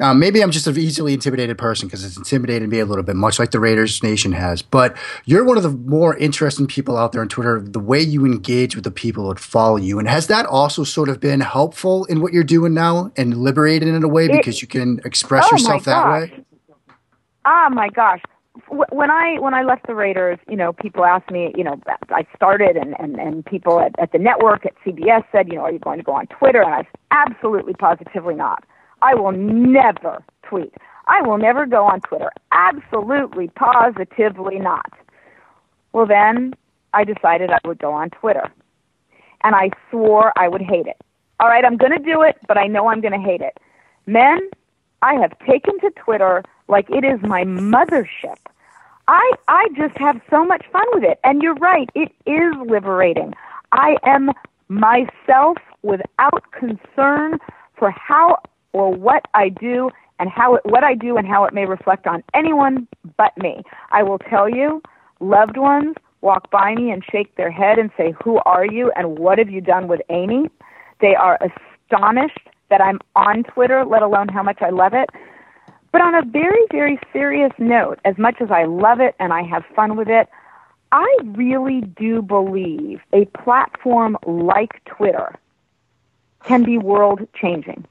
uh, 0.00 0.14
maybe 0.14 0.42
I'm 0.42 0.50
just 0.50 0.66
an 0.66 0.78
easily 0.78 1.12
intimidated 1.12 1.58
person 1.58 1.88
because 1.88 2.04
it's 2.04 2.16
intimidated 2.16 2.68
me 2.68 2.78
a 2.78 2.86
little 2.86 3.02
bit, 3.02 3.16
much 3.16 3.38
like 3.38 3.50
the 3.50 3.60
Raiders 3.60 4.02
Nation 4.02 4.32
has. 4.32 4.62
But 4.62 4.96
you're 5.24 5.44
one 5.44 5.56
of 5.56 5.62
the 5.62 5.70
more 5.70 6.16
interesting 6.16 6.66
people 6.66 6.96
out 6.96 7.12
there 7.12 7.20
on 7.20 7.28
Twitter. 7.28 7.60
The 7.60 7.80
way 7.80 8.00
you 8.00 8.24
engage 8.24 8.74
with 8.74 8.84
the 8.84 8.90
people 8.90 9.28
that 9.28 9.38
follow 9.38 9.76
you, 9.76 9.98
and 9.98 10.08
has 10.08 10.28
that 10.28 10.46
also 10.46 10.84
sort 10.84 11.08
of 11.08 11.20
been 11.20 11.40
helpful 11.40 12.04
in 12.06 12.20
what 12.20 12.32
you're 12.32 12.44
doing 12.44 12.74
now 12.74 13.10
and 13.16 13.36
liberated 13.38 13.88
in 13.88 14.02
a 14.02 14.08
way 14.08 14.28
because 14.28 14.62
you 14.62 14.68
can 14.68 15.00
express 15.04 15.46
oh 15.46 15.56
yourself 15.56 15.84
that 15.84 16.08
way? 16.08 16.44
Ah, 17.44 17.68
my 17.70 17.88
gosh 17.88 18.20
when 18.68 19.10
I 19.10 19.38
when 19.38 19.54
I 19.54 19.62
left 19.62 19.86
the 19.86 19.94
Raiders, 19.94 20.38
you 20.48 20.56
know, 20.56 20.72
people 20.72 21.04
asked 21.04 21.30
me, 21.30 21.52
you 21.56 21.64
know, 21.64 21.80
I 22.10 22.26
started 22.34 22.76
and 22.76 22.94
and 22.98 23.16
and 23.16 23.44
people 23.44 23.80
at, 23.80 23.94
at 23.98 24.12
the 24.12 24.18
network 24.18 24.66
at 24.66 24.74
CBS 24.84 25.24
said, 25.32 25.48
you 25.48 25.54
know, 25.54 25.62
are 25.62 25.72
you 25.72 25.78
going 25.78 25.98
to 25.98 26.04
go 26.04 26.12
on 26.12 26.26
Twitter? 26.26 26.62
And 26.62 26.74
I 26.74 26.78
said, 26.78 26.86
absolutely, 27.10 27.74
positively 27.74 28.34
not. 28.34 28.64
I 29.02 29.14
will 29.14 29.32
never 29.32 30.22
tweet. 30.42 30.74
I 31.06 31.22
will 31.22 31.38
never 31.38 31.66
go 31.66 31.84
on 31.84 32.00
Twitter. 32.00 32.30
Absolutely, 32.52 33.48
positively 33.48 34.58
not. 34.58 34.92
Well, 35.92 36.06
then 36.06 36.54
I 36.92 37.04
decided 37.04 37.50
I 37.50 37.58
would 37.64 37.78
go 37.78 37.92
on 37.92 38.10
Twitter. 38.10 38.50
And 39.44 39.54
I 39.54 39.70
swore 39.90 40.32
I 40.36 40.48
would 40.48 40.62
hate 40.62 40.86
it. 40.86 40.96
All 41.40 41.48
right, 41.48 41.64
I'm 41.64 41.76
going 41.76 41.92
to 41.92 41.98
do 41.98 42.22
it, 42.22 42.36
but 42.46 42.58
I 42.58 42.66
know 42.66 42.88
I'm 42.88 43.00
going 43.00 43.12
to 43.12 43.26
hate 43.26 43.40
it. 43.40 43.58
Men, 44.06 44.40
I 45.02 45.14
have 45.14 45.38
taken 45.40 45.78
to 45.80 45.90
Twitter 45.90 46.42
like 46.66 46.90
it 46.90 47.04
is 47.04 47.20
my 47.22 47.44
mothership. 47.44 48.38
I 49.06 49.32
I 49.46 49.68
just 49.76 49.96
have 49.98 50.20
so 50.28 50.44
much 50.44 50.66
fun 50.72 50.84
with 50.92 51.04
it. 51.04 51.18
And 51.24 51.42
you're 51.42 51.54
right, 51.54 51.88
it 51.94 52.12
is 52.26 52.54
liberating. 52.66 53.32
I 53.72 53.96
am 54.04 54.32
myself 54.68 55.56
without 55.82 56.44
concern 56.52 57.38
for 57.76 57.90
how 57.90 58.38
or 58.72 58.92
what 58.92 59.26
I 59.34 59.48
do 59.48 59.90
and 60.18 60.28
how 60.28 60.56
it, 60.56 60.62
what 60.64 60.84
I 60.84 60.94
do 60.94 61.16
and 61.16 61.26
how 61.26 61.44
it 61.44 61.54
may 61.54 61.66
reflect 61.66 62.06
on 62.06 62.22
anyone 62.34 62.86
but 63.16 63.36
me. 63.38 63.62
I 63.90 64.02
will 64.02 64.18
tell 64.18 64.48
you, 64.48 64.82
loved 65.20 65.56
ones 65.56 65.94
walk 66.20 66.50
by 66.50 66.74
me 66.74 66.90
and 66.90 67.04
shake 67.10 67.34
their 67.36 67.50
head 67.50 67.78
and 67.78 67.90
say, 67.96 68.14
"Who 68.24 68.38
are 68.44 68.66
you 68.66 68.90
and 68.96 69.18
what 69.18 69.38
have 69.38 69.50
you 69.50 69.60
done 69.60 69.88
with 69.88 70.00
Amy?" 70.10 70.50
They 71.00 71.14
are 71.14 71.38
astonished 71.40 72.48
that 72.70 72.80
I'm 72.80 72.98
on 73.16 73.44
Twitter, 73.44 73.84
let 73.84 74.02
alone 74.02 74.28
how 74.28 74.42
much 74.42 74.60
I 74.60 74.70
love 74.70 74.94
it. 74.94 75.08
But 75.92 76.02
on 76.02 76.14
a 76.14 76.22
very, 76.22 76.66
very 76.70 76.98
serious 77.12 77.52
note, 77.58 77.98
as 78.04 78.18
much 78.18 78.40
as 78.40 78.50
I 78.50 78.64
love 78.64 79.00
it 79.00 79.14
and 79.18 79.32
I 79.32 79.42
have 79.42 79.64
fun 79.74 79.96
with 79.96 80.08
it, 80.08 80.28
I 80.92 81.16
really 81.24 81.80
do 81.80 82.22
believe 82.22 83.00
a 83.12 83.24
platform 83.26 84.16
like 84.26 84.82
Twitter 84.84 85.34
can 86.44 86.62
be 86.62 86.78
world 86.78 87.26
changing. 87.34 87.86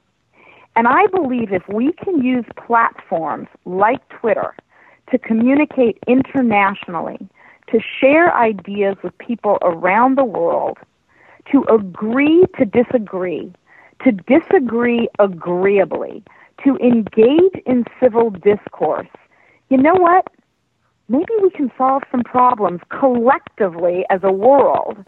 And 0.78 0.86
I 0.86 1.08
believe 1.08 1.52
if 1.52 1.68
we 1.68 1.92
can 1.92 2.22
use 2.22 2.44
platforms 2.56 3.48
like 3.64 4.08
Twitter 4.10 4.54
to 5.10 5.18
communicate 5.18 5.98
internationally, 6.06 7.18
to 7.72 7.80
share 7.80 8.32
ideas 8.32 8.94
with 9.02 9.18
people 9.18 9.58
around 9.62 10.16
the 10.16 10.24
world, 10.24 10.78
to 11.50 11.64
agree 11.64 12.44
to 12.58 12.64
disagree, 12.64 13.52
to 14.04 14.12
disagree 14.12 15.08
agreeably, 15.18 16.22
to 16.62 16.76
engage 16.76 17.60
in 17.66 17.84
civil 18.00 18.30
discourse, 18.30 19.08
you 19.70 19.78
know 19.78 19.94
what? 19.94 20.28
Maybe 21.08 21.32
we 21.42 21.50
can 21.50 21.72
solve 21.76 22.04
some 22.08 22.22
problems 22.22 22.82
collectively 22.88 24.04
as 24.10 24.20
a 24.22 24.30
world. 24.30 25.04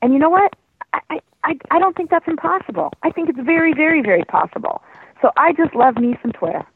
And 0.00 0.14
you 0.14 0.18
know 0.18 0.30
what? 0.30 0.56
I, 0.94 1.20
I, 1.44 1.58
I 1.70 1.78
don't 1.78 1.96
think 1.96 2.08
that's 2.08 2.28
impossible. 2.28 2.94
I 3.02 3.10
think 3.10 3.28
it's 3.28 3.40
very, 3.40 3.74
very, 3.74 4.00
very 4.00 4.24
possible. 4.24 4.82
So 5.22 5.30
I 5.36 5.52
just 5.52 5.74
love 5.74 5.96
me 5.96 6.18
some 6.20 6.32
Twitter. 6.32 6.66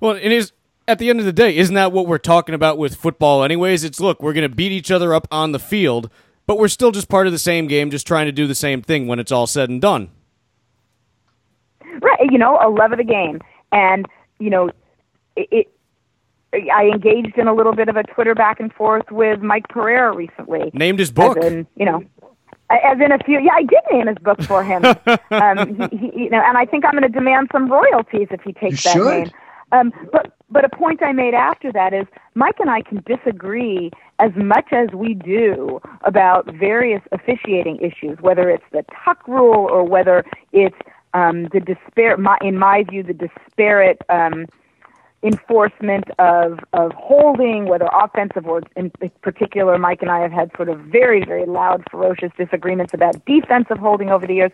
Well, 0.00 0.16
it 0.16 0.32
is 0.32 0.52
at 0.88 0.98
the 0.98 1.10
end 1.10 1.20
of 1.20 1.26
the 1.26 1.32
day, 1.32 1.56
isn't 1.56 1.74
that 1.74 1.92
what 1.92 2.06
we're 2.06 2.18
talking 2.18 2.54
about 2.54 2.78
with 2.78 2.96
football 2.96 3.44
anyways? 3.44 3.84
It's 3.84 4.00
look, 4.00 4.22
we're 4.22 4.32
going 4.32 4.48
to 4.48 4.54
beat 4.54 4.72
each 4.72 4.90
other 4.90 5.14
up 5.14 5.28
on 5.30 5.52
the 5.52 5.58
field, 5.58 6.10
but 6.46 6.58
we're 6.58 6.68
still 6.68 6.90
just 6.90 7.08
part 7.08 7.26
of 7.26 7.32
the 7.32 7.38
same 7.38 7.66
game, 7.66 7.90
just 7.90 8.06
trying 8.06 8.26
to 8.26 8.32
do 8.32 8.46
the 8.46 8.54
same 8.54 8.82
thing 8.82 9.06
when 9.06 9.18
it's 9.18 9.32
all 9.32 9.46
said 9.46 9.70
and 9.70 9.80
done. 9.80 10.10
Right, 12.00 12.30
you 12.30 12.38
know, 12.38 12.58
a 12.60 12.68
love 12.68 12.92
of 12.92 12.98
the 12.98 13.04
game. 13.04 13.40
And, 13.72 14.06
you 14.38 14.50
know, 14.50 14.70
it, 15.36 15.48
it 15.50 15.70
I 16.52 16.84
engaged 16.92 17.36
in 17.36 17.48
a 17.48 17.54
little 17.54 17.74
bit 17.74 17.88
of 17.88 17.96
a 17.96 18.02
Twitter 18.04 18.34
back 18.34 18.60
and 18.60 18.72
forth 18.72 19.10
with 19.10 19.40
Mike 19.40 19.68
Pereira 19.68 20.14
recently. 20.14 20.70
Named 20.72 20.98
his 20.98 21.10
book. 21.10 21.36
In, 21.38 21.66
you 21.76 21.84
know, 21.84 22.04
as 22.70 22.98
in 23.00 23.12
a 23.12 23.18
few. 23.18 23.40
Yeah, 23.40 23.54
I 23.54 23.62
did 23.62 23.80
name 23.92 24.06
his 24.06 24.18
book 24.18 24.42
for 24.42 24.64
him. 24.64 24.84
um, 25.30 25.88
he, 25.90 25.96
he, 25.96 26.22
you 26.24 26.30
know, 26.30 26.42
and 26.44 26.56
I 26.56 26.64
think 26.64 26.84
I'm 26.84 26.92
going 26.92 27.02
to 27.02 27.08
demand 27.08 27.48
some 27.52 27.70
royalties 27.70 28.28
if 28.30 28.40
he 28.42 28.52
takes 28.52 28.84
you 28.84 28.90
that 28.90 28.92
should. 28.92 29.24
name. 29.24 29.30
Um, 29.72 29.92
but 30.12 30.32
but 30.50 30.64
a 30.64 30.68
point 30.68 31.02
I 31.02 31.12
made 31.12 31.34
after 31.34 31.72
that 31.72 31.92
is 31.92 32.06
Mike 32.34 32.56
and 32.60 32.70
I 32.70 32.82
can 32.82 33.02
disagree 33.06 33.90
as 34.20 34.30
much 34.36 34.72
as 34.72 34.88
we 34.94 35.14
do 35.14 35.80
about 36.02 36.46
various 36.54 37.02
officiating 37.10 37.78
issues, 37.78 38.18
whether 38.20 38.48
it's 38.48 38.64
the 38.70 38.84
tuck 39.04 39.26
rule 39.26 39.68
or 39.68 39.82
whether 39.82 40.24
it's 40.52 40.76
um, 41.12 41.48
the 41.52 41.60
disparate, 41.60 42.20
my, 42.20 42.38
in 42.40 42.56
my 42.58 42.84
view, 42.88 43.02
the 43.02 43.14
disparate 43.14 44.02
um, 44.08 44.46
enforcement 45.24 46.04
of 46.18 46.60
of 46.72 46.92
holding, 46.92 47.64
whether 47.64 47.88
offensive 47.92 48.46
or 48.46 48.62
in 48.76 48.92
particular. 49.22 49.78
Mike 49.78 50.02
and 50.02 50.10
I 50.10 50.20
have 50.20 50.32
had 50.32 50.50
sort 50.56 50.68
of 50.68 50.78
very 50.80 51.24
very 51.24 51.46
loud, 51.46 51.82
ferocious 51.90 52.30
disagreements 52.36 52.94
about 52.94 53.24
defensive 53.24 53.78
holding 53.78 54.10
over 54.10 54.26
the 54.26 54.34
years. 54.34 54.52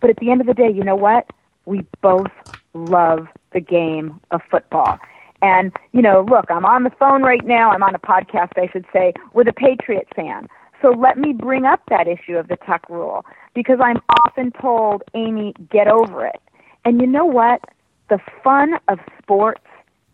But 0.00 0.10
at 0.10 0.16
the 0.16 0.30
end 0.30 0.40
of 0.40 0.46
the 0.46 0.54
day, 0.54 0.70
you 0.70 0.82
know 0.82 0.96
what? 0.96 1.30
We 1.66 1.84
both 2.00 2.30
love 2.74 3.28
the 3.52 3.60
game 3.60 4.20
of 4.30 4.40
football. 4.50 4.98
And, 5.42 5.72
you 5.92 6.02
know, 6.02 6.24
look, 6.30 6.46
I'm 6.50 6.64
on 6.64 6.84
the 6.84 6.90
phone 6.90 7.22
right 7.22 7.44
now, 7.44 7.70
I'm 7.70 7.82
on 7.82 7.94
a 7.94 7.98
podcast, 7.98 8.52
I 8.56 8.68
should 8.72 8.86
say, 8.92 9.12
with 9.32 9.48
a 9.48 9.52
Patriot 9.52 10.06
fan. 10.14 10.48
So 10.80 10.90
let 10.90 11.18
me 11.18 11.32
bring 11.32 11.64
up 11.64 11.80
that 11.90 12.08
issue 12.08 12.36
of 12.36 12.48
the 12.48 12.56
tuck 12.56 12.88
rule 12.88 13.24
because 13.54 13.78
I'm 13.80 14.00
often 14.24 14.52
told, 14.52 15.02
Amy, 15.14 15.54
get 15.70 15.88
over 15.88 16.26
it. 16.26 16.40
And 16.84 17.00
you 17.00 17.06
know 17.06 17.24
what? 17.24 17.60
The 18.08 18.18
fun 18.42 18.74
of 18.88 18.98
sports 19.20 19.64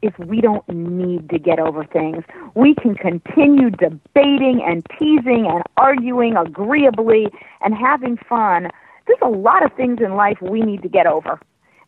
is 0.03 0.13
we 0.19 0.41
don't 0.41 0.69
need 0.69 1.29
to 1.31 1.39
get 1.39 1.59
over 1.59 1.85
things. 1.85 2.25
We 2.55 2.75
can 2.75 2.95
continue 2.95 3.71
debating 3.71 4.63
and 4.67 4.87
teasing 4.99 5.47
and 5.49 5.63
arguing 5.77 6.37
agreeably 6.37 7.29
and 7.63 7.75
having 7.75 8.17
fun. 8.17 8.69
There's 9.07 9.19
a 9.23 9.29
lot 9.29 9.65
of 9.65 9.73
things 9.73 9.99
in 10.01 10.15
life 10.15 10.39
we 10.41 10.61
need 10.61 10.83
to 10.83 10.89
get 10.89 11.07
over. 11.07 11.41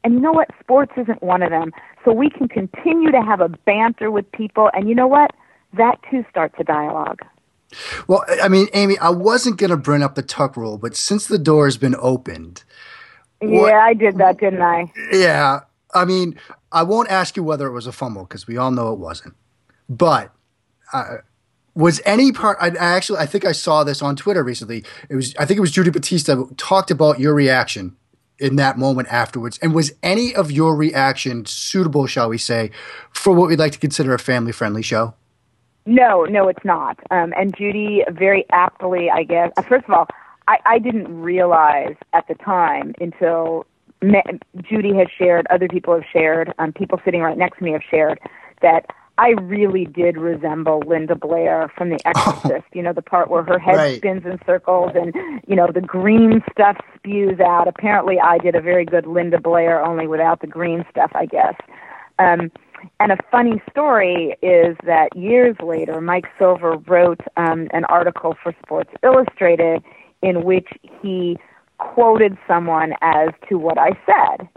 And 0.03 0.15
you 0.15 0.21
know 0.21 0.33
what? 0.33 0.49
Sports 0.61 0.93
isn't 0.97 1.23
one 1.23 1.43
of 1.43 1.51
them. 1.51 1.73
So 2.05 2.13
we 2.13 2.31
can 2.31 2.49
continue 2.49 3.11
to 3.13 3.21
have 3.21 3.41
a 3.41 3.49
banter 3.49 4.11
with 4.11 4.31
people. 4.33 4.71
And 4.73 4.89
you 4.89 4.95
know 4.95 5.07
what? 5.07 5.33
That 5.75 5.99
too 6.11 6.25
starts 6.31 6.55
a 6.59 6.65
dialogue. 6.65 7.21
Well, 8.09 8.25
I 8.43 8.49
mean, 8.49 8.69
Amy, 8.73 8.99
I 8.99 9.11
wasn't 9.11 9.59
going 9.59 9.71
to 9.71 9.77
bring 9.77 10.03
up 10.03 10.15
the 10.15 10.23
tuck 10.23 10.57
rule, 10.57 10.79
but 10.79 10.97
since 10.97 11.27
the 11.27 11.39
door 11.39 11.67
has 11.67 11.77
been 11.77 11.95
opened. 11.99 12.65
What, 13.41 13.69
yeah, 13.69 13.79
I 13.79 13.95
did 13.95 14.19
that, 14.19 14.39
didn't 14.39 14.63
I? 14.63 14.93
Yeah. 15.13 15.61
I 15.95 16.05
mean, 16.05 16.39
I 16.73 16.83
won't 16.83 17.11
ask 17.11 17.37
you 17.37 17.43
whether 17.43 17.67
it 17.67 17.73
was 17.73 17.87
a 17.87 17.93
fumble 17.93 18.25
because 18.25 18.47
we 18.47 18.57
all 18.57 18.71
know 18.71 18.93
it 18.93 18.99
wasn't. 18.99 19.35
But 19.89 20.33
uh, 20.93 21.19
was 21.75 22.01
any 22.05 22.33
part? 22.33 22.59
I, 22.61 22.69
I, 22.69 22.97
actually, 22.97 23.19
I 23.19 23.27
think 23.27 23.45
I 23.45 23.53
saw 23.53 23.85
this 23.85 24.03
on 24.03 24.17
Twitter 24.17 24.43
recently. 24.43 24.85
It 25.09 25.17
was, 25.17 25.35
I 25.37 25.45
think 25.45 25.59
it 25.59 25.61
was 25.61 25.73
Judy 25.73 25.91
Batista 25.91 26.45
talked 26.57 26.91
about 26.91 27.19
your 27.19 27.35
reaction 27.35 27.97
in 28.39 28.57
that 28.57 28.79
moment 28.79 29.09
afterwards. 29.11 29.59
And 29.63 29.75
was 29.75 29.93
any 30.03 30.35
of 30.35 30.51
your 30.51 30.75
reaction 30.75 31.45
suitable, 31.47 32.07
shall 32.07 32.29
we 32.29 32.39
say, 32.39 32.71
for 33.13 33.33
what 33.35 33.49
we'd 33.49 33.59
like 33.59 33.73
to 33.73 33.79
consider 33.79 34.15
a 34.15 34.19
family 34.19 34.53
friendly 34.53 34.83
show? 34.83 35.15
No, 35.87 36.25
no, 36.25 36.49
it's 36.49 36.65
not. 36.65 36.99
Um, 37.11 37.33
and 37.37 37.55
Judy 37.57 38.03
very 38.11 38.47
aptly, 38.51 39.11
I 39.11 39.25
guess. 39.25 39.53
Uh, 39.57 39.63
first 39.63 39.85
of 39.87 39.91
all, 39.91 40.07
I, 40.49 40.59
I 40.67 40.79
didn't 40.79 41.21
realize 41.21 41.97
at 42.13 42.27
the 42.29 42.35
time 42.35 42.95
until 43.01 43.67
Judy 44.63 44.95
has 44.95 45.09
shared, 45.17 45.47
other 45.51 45.69
people 45.69 45.95
have 45.95 46.05
shared, 46.13 46.55
um, 46.59 46.73
people 46.73 47.01
sitting 47.05 47.21
right 47.21 47.37
next 47.37 47.59
to 47.59 47.65
me 47.65 47.73
have 47.73 47.83
shared 47.89 48.19
that 48.63 48.87
I 49.19 49.31
really 49.43 49.85
did 49.85 50.17
resemble 50.17 50.83
Linda 50.87 51.15
Blair 51.15 51.71
from 51.77 51.91
The 51.91 51.99
Exorcist. 52.07 52.65
You 52.73 52.83
know, 52.83 52.95
the 52.95 53.03
part 53.03 53.29
where 53.29 53.43
her 53.43 53.59
head 53.59 53.77
right. 53.77 53.97
spins 53.99 54.25
in 54.25 54.39
circles 54.47 54.93
and, 54.95 55.15
you 55.47 55.55
know, 55.55 55.69
the 55.71 55.83
green 55.83 56.43
stuff 56.51 56.79
spews 56.97 57.39
out. 57.39 57.69
Apparently, 57.69 58.19
I 58.19 58.39
did 58.39 58.55
a 58.55 58.63
very 58.63 58.87
good 58.87 59.07
Linda 59.07 59.39
Blair, 59.39 59.85
only 59.85 60.07
without 60.07 60.41
the 60.41 60.47
green 60.47 60.87
stuff, 60.91 61.11
I 61.15 61.27
guess. 61.27 61.55
Um, 62.19 62.51
and 62.99 63.13
a 63.13 63.19
funny 63.31 63.61
story 63.71 64.37
is 64.41 64.75
that 64.87 65.15
years 65.15 65.57
later, 65.63 66.01
Mike 66.01 66.27
Silver 66.39 66.79
wrote 66.87 67.21
um, 67.37 67.69
an 67.73 67.85
article 67.87 68.35
for 68.43 68.55
Sports 68.63 68.91
Illustrated 69.03 69.83
in 70.23 70.45
which 70.45 70.69
he 71.03 71.39
quoted 71.81 72.37
someone 72.47 72.95
as 73.03 73.31
to 73.49 73.59
what 73.59 73.79
I 73.79 73.91
said 74.07 74.49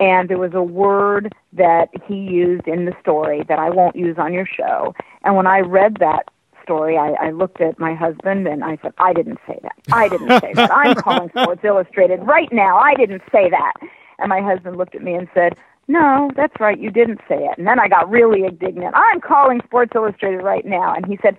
and 0.00 0.28
there 0.28 0.38
was 0.38 0.54
a 0.54 0.62
word 0.62 1.34
that 1.52 1.88
he 2.06 2.14
used 2.14 2.66
in 2.66 2.84
the 2.84 2.94
story 3.00 3.44
that 3.48 3.58
I 3.58 3.70
won't 3.70 3.96
use 3.96 4.16
on 4.18 4.32
your 4.32 4.46
show. 4.46 4.94
And 5.22 5.36
when 5.36 5.46
I 5.46 5.60
read 5.60 5.98
that 6.00 6.28
story, 6.62 6.98
I, 6.98 7.12
I 7.12 7.30
looked 7.30 7.60
at 7.60 7.78
my 7.78 7.94
husband 7.94 8.48
and 8.48 8.64
I 8.64 8.78
said, 8.82 8.92
I 8.98 9.12
didn't 9.12 9.38
say 9.46 9.58
that. 9.62 9.76
I 9.92 10.08
didn't 10.08 10.40
say 10.40 10.52
that. 10.54 10.70
I'm 10.72 10.94
calling 11.02 11.28
Sports 11.30 11.62
Illustrated 11.62 12.22
right 12.24 12.52
now. 12.52 12.76
I 12.76 12.94
didn't 12.94 13.22
say 13.30 13.48
that. 13.50 13.72
And 14.18 14.28
my 14.28 14.40
husband 14.40 14.76
looked 14.76 14.94
at 14.94 15.02
me 15.02 15.14
and 15.14 15.28
said, 15.32 15.54
No, 15.86 16.30
that's 16.34 16.58
right. 16.58 16.78
You 16.78 16.90
didn't 16.90 17.20
say 17.28 17.36
it. 17.36 17.58
And 17.58 17.66
then 17.66 17.78
I 17.78 17.88
got 17.88 18.10
really 18.10 18.44
indignant. 18.44 18.94
I'm 18.96 19.20
calling 19.20 19.60
Sports 19.64 19.92
Illustrated 19.94 20.42
right 20.42 20.64
now. 20.64 20.94
And 20.94 21.06
he 21.06 21.18
said, 21.22 21.36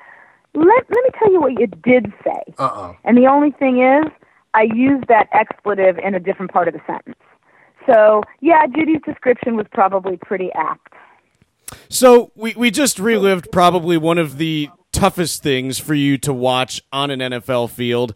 Let, 0.53 0.89
let 0.89 1.03
me 1.03 1.09
tell 1.19 1.31
you 1.31 1.41
what 1.41 1.59
you 1.59 1.67
did 1.67 2.13
say. 2.23 2.41
Uh-oh. 2.57 2.95
And 3.03 3.17
the 3.17 3.27
only 3.27 3.51
thing 3.51 3.81
is, 3.81 4.11
I 4.55 4.67
used 4.73 5.07
that 5.09 5.27
expletive 5.33 5.97
in 5.97 6.15
a 6.15 6.19
different 6.19 6.51
part 6.51 6.67
of 6.67 6.73
the 6.73 6.81
sentence. 6.87 7.17
So, 7.85 8.23
yeah, 8.39 8.65
Judy's 8.65 9.01
description 9.05 9.55
was 9.55 9.67
probably 9.71 10.17
pretty 10.17 10.49
apt. 10.55 10.93
So, 11.89 12.31
we, 12.35 12.55
we 12.55 12.71
just 12.71 12.97
relived 12.97 13.51
probably 13.51 13.97
one 13.97 14.17
of 14.17 14.37
the 14.37 14.69
toughest 14.91 15.43
things 15.43 15.77
for 15.77 15.93
you 15.93 16.17
to 16.19 16.33
watch 16.33 16.81
on 16.93 17.11
an 17.11 17.19
NFL 17.19 17.69
field. 17.69 18.15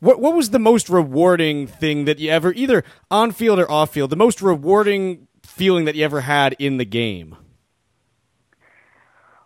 What 0.00 0.20
what 0.20 0.34
was 0.34 0.50
the 0.50 0.58
most 0.58 0.88
rewarding 0.88 1.66
thing 1.66 2.04
that 2.04 2.18
you 2.18 2.30
ever 2.30 2.52
either 2.52 2.84
on 3.10 3.32
field 3.32 3.58
or 3.58 3.70
off 3.70 3.92
field, 3.92 4.10
the 4.10 4.16
most 4.16 4.42
rewarding 4.42 5.26
feeling 5.42 5.84
that 5.84 5.94
you 5.94 6.04
ever 6.04 6.22
had 6.22 6.54
in 6.58 6.76
the 6.76 6.84
game? 6.84 7.36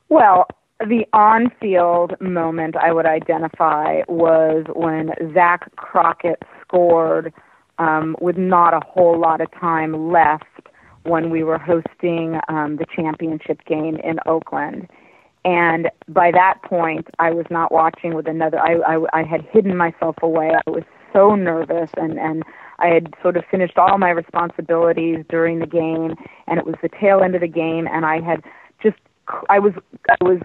Well, 0.09 0.47
the 0.81 1.07
on 1.13 1.51
field 1.61 2.15
moment 2.21 2.77
I 2.77 2.93
would 2.93 3.07
identify 3.07 4.03
was 4.09 4.65
when 4.75 5.13
Zach 5.35 5.75
Crockett 5.77 6.43
scored 6.63 7.33
um, 7.79 8.17
with 8.21 8.37
not 8.37 8.75
a 8.75 8.81
whole 8.87 9.19
lot 9.19 9.41
of 9.41 9.51
time 9.53 10.11
left 10.11 10.45
when 11.05 11.31
we 11.31 11.43
were 11.43 11.59
hosting 11.59 12.39
um, 12.49 12.77
the 12.77 12.87
championship 12.95 13.65
game 13.65 13.97
in 13.97 14.19
Oakland. 14.27 14.89
And 15.45 15.91
by 16.09 16.31
that 16.33 16.63
point, 16.63 17.09
I 17.19 17.31
was 17.31 17.47
not 17.51 17.73
watching 17.73 18.15
with 18.15 18.27
another. 18.27 18.59
I, 18.59 18.75
I, 18.97 19.21
I 19.21 19.23
had 19.23 19.47
hidden 19.51 19.77
myself 19.77 20.17
away. 20.23 20.51
I 20.67 20.71
was 20.71 20.85
so 21.15 21.35
nervous, 21.35 21.91
and 21.97 22.19
and 22.19 22.43
I 22.79 22.89
had 22.89 23.15
sort 23.23 23.39
of 23.39 23.45
finished 23.51 23.79
all 23.79 23.97
my 23.97 24.11
responsibilities 24.11 25.25
during 25.31 25.59
the 25.59 25.67
game, 25.67 26.15
and 26.47 26.59
it 26.59 26.67
was 26.67 26.77
the 26.83 26.91
tail 27.01 27.23
end 27.23 27.35
of 27.35 27.41
the 27.41 27.49
game, 27.49 27.89
and 27.91 28.05
I 28.05 28.21
had 28.21 28.45
just 28.83 28.99
I 29.49 29.59
was 29.59 29.73
I 30.11 30.17
was 30.23 30.41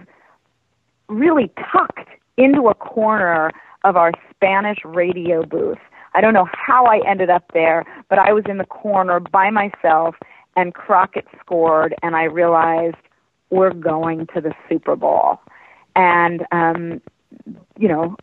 really 1.08 1.50
tucked 1.72 2.08
into 2.36 2.68
a 2.68 2.74
corner 2.74 3.50
of 3.84 3.96
our 3.96 4.12
Spanish 4.30 4.78
radio 4.84 5.44
booth. 5.44 5.78
I 6.14 6.20
don't 6.20 6.34
know 6.34 6.48
how 6.52 6.86
I 6.86 7.00
ended 7.06 7.30
up 7.30 7.44
there, 7.52 7.84
but 8.08 8.18
I 8.18 8.32
was 8.32 8.44
in 8.48 8.58
the 8.58 8.64
corner 8.64 9.20
by 9.20 9.50
myself, 9.50 10.16
and 10.56 10.74
Crockett 10.74 11.26
scored, 11.40 11.94
and 12.02 12.16
I 12.16 12.24
realized 12.24 12.96
we're 13.50 13.72
going 13.72 14.26
to 14.34 14.40
the 14.40 14.52
Super 14.68 14.96
Bowl. 14.96 15.40
And, 15.94 16.44
um, 16.52 17.00
you 17.78 17.88
know, 17.88 18.16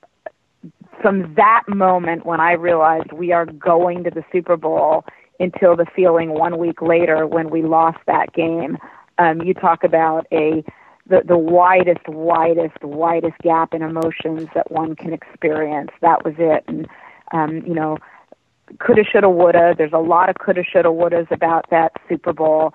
from 1.01 1.33
that 1.35 1.63
moment 1.67 2.25
when 2.25 2.39
I 2.39 2.53
realized 2.53 3.11
we 3.11 3.31
are 3.31 3.45
going 3.45 4.03
to 4.05 4.09
the 4.09 4.23
Super 4.31 4.57
Bowl 4.57 5.05
until 5.39 5.75
the 5.75 5.85
feeling 5.95 6.31
one 6.31 6.57
week 6.57 6.81
later 6.81 7.27
when 7.27 7.49
we 7.49 7.61
lost 7.61 7.99
that 8.07 8.33
game, 8.33 8.77
um, 9.17 9.41
you 9.41 9.53
talk 9.53 9.83
about 9.83 10.25
a 10.31 10.63
the, 11.07 11.21
the 11.25 11.37
widest, 11.37 12.07
widest, 12.07 12.83
widest 12.83 13.37
gap 13.39 13.73
in 13.73 13.81
emotions 13.81 14.47
that 14.55 14.71
one 14.71 14.95
can 14.95 15.13
experience. 15.13 15.91
That 16.01 16.23
was 16.23 16.35
it. 16.37 16.63
And, 16.67 16.87
um, 17.31 17.57
you 17.65 17.73
know, 17.73 17.97
coulda, 18.79 19.03
shoulda, 19.03 19.29
woulda. 19.29 19.75
There's 19.77 19.93
a 19.93 19.99
lot 19.99 20.29
of 20.29 20.37
coulda, 20.39 20.63
shoulda, 20.63 20.89
wouldas 20.89 21.29
about 21.31 21.69
that 21.69 21.91
Super 22.07 22.33
Bowl 22.33 22.73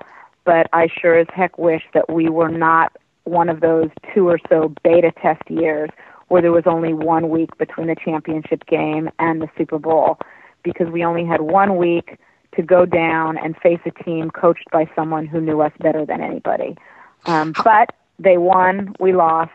but 0.49 0.67
I 0.73 0.89
sure 0.89 1.19
as 1.19 1.27
heck 1.31 1.59
wish 1.59 1.83
that 1.93 2.09
we 2.09 2.31
were 2.31 2.49
not 2.49 2.97
one 3.25 3.51
of 3.51 3.61
those 3.61 3.91
two 4.15 4.27
or 4.31 4.39
so 4.49 4.75
beta 4.83 5.13
test 5.21 5.43
years 5.51 5.91
where 6.29 6.41
there 6.41 6.53
was 6.53 6.63
only 6.65 6.95
one 6.95 7.29
week 7.29 7.51
between 7.59 7.89
the 7.89 7.97
championship 8.03 8.65
game 8.65 9.11
and 9.19 9.43
the 9.43 9.51
Super 9.59 9.79
Bowl 9.79 10.19
because 10.63 10.89
we 10.89 11.05
only 11.05 11.27
had 11.27 11.43
one 11.43 11.77
week 11.77 12.19
to 12.57 12.63
go 12.63 12.87
down 12.87 13.37
and 13.37 13.59
face 13.59 13.81
a 13.85 13.91
team 14.03 14.31
coached 14.31 14.65
by 14.73 14.89
someone 14.97 15.27
who 15.27 15.39
knew 15.39 15.61
us 15.61 15.73
better 15.81 16.07
than 16.07 16.23
anybody. 16.23 16.79
Um, 17.27 17.53
but 17.63 17.95
they 18.19 18.39
won, 18.39 18.95
we 18.99 19.13
lost, 19.13 19.53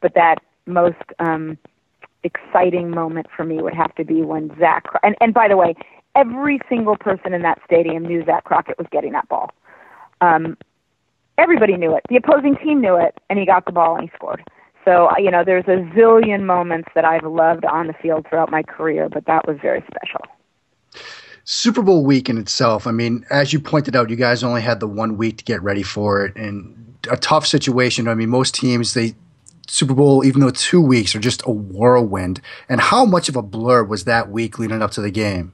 but 0.00 0.14
that 0.14 0.36
most 0.66 0.96
um, 1.18 1.58
exciting 2.22 2.90
moment 2.90 3.26
for 3.34 3.44
me 3.44 3.60
would 3.62 3.74
have 3.74 3.94
to 3.96 4.04
be 4.04 4.22
when 4.22 4.54
Zach. 4.58 4.84
And, 5.02 5.14
and 5.20 5.32
by 5.32 5.48
the 5.48 5.56
way, 5.56 5.74
every 6.14 6.60
single 6.68 6.96
person 6.96 7.32
in 7.32 7.42
that 7.42 7.60
stadium 7.64 8.04
knew 8.04 8.24
Zach 8.24 8.44
Crockett 8.44 8.78
was 8.78 8.86
getting 8.90 9.12
that 9.12 9.28
ball. 9.28 9.52
Um, 10.20 10.56
everybody 11.38 11.76
knew 11.76 11.94
it. 11.94 12.02
The 12.08 12.16
opposing 12.16 12.56
team 12.56 12.80
knew 12.80 12.96
it, 12.96 13.18
and 13.28 13.38
he 13.38 13.46
got 13.46 13.66
the 13.66 13.72
ball 13.72 13.96
and 13.96 14.04
he 14.04 14.10
scored. 14.16 14.42
So, 14.84 15.08
you 15.18 15.30
know, 15.30 15.42
there's 15.44 15.64
a 15.64 15.82
zillion 15.96 16.44
moments 16.44 16.88
that 16.94 17.04
I've 17.04 17.24
loved 17.24 17.64
on 17.64 17.88
the 17.88 17.92
field 17.92 18.26
throughout 18.28 18.50
my 18.50 18.62
career, 18.62 19.08
but 19.08 19.26
that 19.26 19.46
was 19.46 19.58
very 19.60 19.84
special. 19.88 20.20
Super 21.44 21.82
Bowl 21.82 22.04
week 22.04 22.28
in 22.28 22.38
itself, 22.38 22.86
I 22.86 22.92
mean, 22.92 23.24
as 23.30 23.52
you 23.52 23.60
pointed 23.60 23.94
out, 23.94 24.10
you 24.10 24.16
guys 24.16 24.42
only 24.42 24.62
had 24.62 24.80
the 24.80 24.88
one 24.88 25.16
week 25.16 25.38
to 25.38 25.44
get 25.44 25.62
ready 25.62 25.82
for 25.82 26.24
it 26.24 26.36
and 26.36 26.85
a 27.10 27.16
tough 27.16 27.46
situation. 27.46 28.08
I 28.08 28.14
mean, 28.14 28.30
most 28.30 28.54
teams, 28.54 28.94
they 28.94 29.14
Super 29.68 29.94
Bowl, 29.94 30.24
even 30.24 30.40
though 30.40 30.50
two 30.50 30.80
weeks 30.80 31.14
are 31.14 31.18
just 31.20 31.42
a 31.46 31.50
whirlwind. 31.50 32.40
And 32.68 32.80
how 32.80 33.04
much 33.04 33.28
of 33.28 33.36
a 33.36 33.42
blur 33.42 33.82
was 33.84 34.04
that 34.04 34.30
week 34.30 34.58
leading 34.58 34.82
up 34.82 34.92
to 34.92 35.00
the 35.00 35.10
game? 35.10 35.52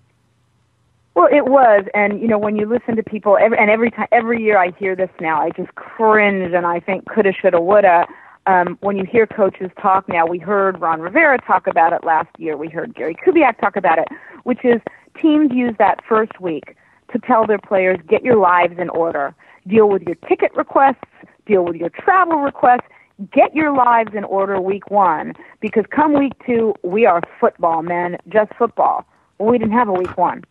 Well, 1.15 1.29
it 1.31 1.47
was, 1.47 1.85
and 1.95 2.21
you 2.21 2.27
know, 2.27 2.39
when 2.39 2.57
you 2.57 2.67
listen 2.67 2.97
to 2.97 3.03
people, 3.03 3.37
every, 3.39 3.59
and 3.59 3.71
every 3.71 3.91
time, 3.91 4.09
every 4.13 4.43
year 4.43 4.59
I 4.59 4.71
hear 4.79 4.97
this 4.97 5.11
now, 5.21 5.43
I 5.43 5.51
just 5.51 5.75
cringe, 5.75 6.53
and 6.55 6.65
I 6.65 6.81
think 6.81 7.07
coulda, 7.07 7.33
shoulda, 7.33 7.61
woulda. 7.61 8.07
Um, 8.47 8.77
when 8.81 8.97
you 8.97 9.05
hear 9.05 9.27
coaches 9.27 9.71
talk 9.81 10.09
now, 10.09 10.27
we 10.27 10.39
heard 10.39 10.81
Ron 10.81 11.01
Rivera 11.01 11.39
talk 11.39 11.67
about 11.67 11.93
it 11.93 12.03
last 12.03 12.29
year. 12.39 12.57
We 12.57 12.69
heard 12.69 12.95
Gary 12.95 13.15
Kubiak 13.15 13.61
talk 13.61 13.77
about 13.77 13.99
it, 13.99 14.09
which 14.45 14.65
is 14.65 14.81
teams 15.21 15.53
use 15.53 15.75
that 15.79 16.01
first 16.09 16.41
week 16.41 16.77
to 17.13 17.19
tell 17.19 17.47
their 17.47 17.59
players, 17.59 17.99
get 18.09 18.25
your 18.25 18.37
lives 18.37 18.79
in 18.79 18.89
order, 18.89 19.35
deal 19.69 19.89
with 19.89 20.03
your 20.03 20.17
ticket 20.29 20.53
requests, 20.57 21.05
deal 21.47 21.65
with 21.65 21.77
your 21.77 21.91
travel 21.91 22.39
requests, 22.39 22.87
get 23.33 23.55
your 23.55 23.75
lives 23.75 24.15
in 24.15 24.25
order 24.25 24.61
week 24.61 24.91
one, 24.91 25.35
because 25.61 25.85
come 25.91 26.19
week 26.19 26.33
two, 26.45 26.75
we 26.83 27.07
are 27.07 27.23
football 27.41 27.83
men, 27.83 28.17
just 28.29 28.53
football. 28.55 29.05
Well, 29.39 29.51
we 29.51 29.59
didn't 29.59 29.75
have 29.75 29.89
a 29.89 29.93
week 29.93 30.17
one. 30.17 30.45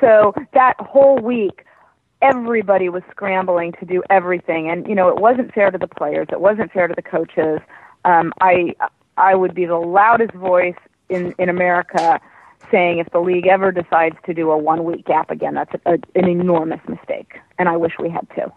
So 0.00 0.34
that 0.52 0.74
whole 0.80 1.18
week, 1.18 1.64
everybody 2.20 2.88
was 2.88 3.02
scrambling 3.10 3.72
to 3.80 3.86
do 3.86 4.02
everything, 4.10 4.68
and 4.70 4.86
you 4.86 4.94
know 4.94 5.08
it 5.08 5.18
wasn't 5.18 5.52
fair 5.52 5.70
to 5.70 5.78
the 5.78 5.86
players. 5.86 6.28
It 6.30 6.40
wasn't 6.40 6.72
fair 6.72 6.88
to 6.88 6.94
the 6.94 7.02
coaches. 7.02 7.60
Um, 8.04 8.32
I 8.40 8.74
I 9.16 9.34
would 9.34 9.54
be 9.54 9.66
the 9.66 9.76
loudest 9.76 10.32
voice 10.34 10.76
in 11.08 11.34
in 11.38 11.48
America 11.48 12.20
saying 12.70 12.98
if 12.98 13.10
the 13.10 13.20
league 13.20 13.46
ever 13.46 13.70
decides 13.70 14.16
to 14.26 14.34
do 14.34 14.50
a 14.50 14.58
one 14.58 14.84
week 14.84 15.04
gap 15.04 15.30
again, 15.30 15.54
that's 15.54 15.72
a, 15.74 15.92
a, 15.92 15.98
an 16.14 16.28
enormous 16.28 16.80
mistake, 16.88 17.38
and 17.58 17.68
I 17.68 17.76
wish 17.76 17.92
we 17.98 18.08
had 18.08 18.28
to. 18.36 18.52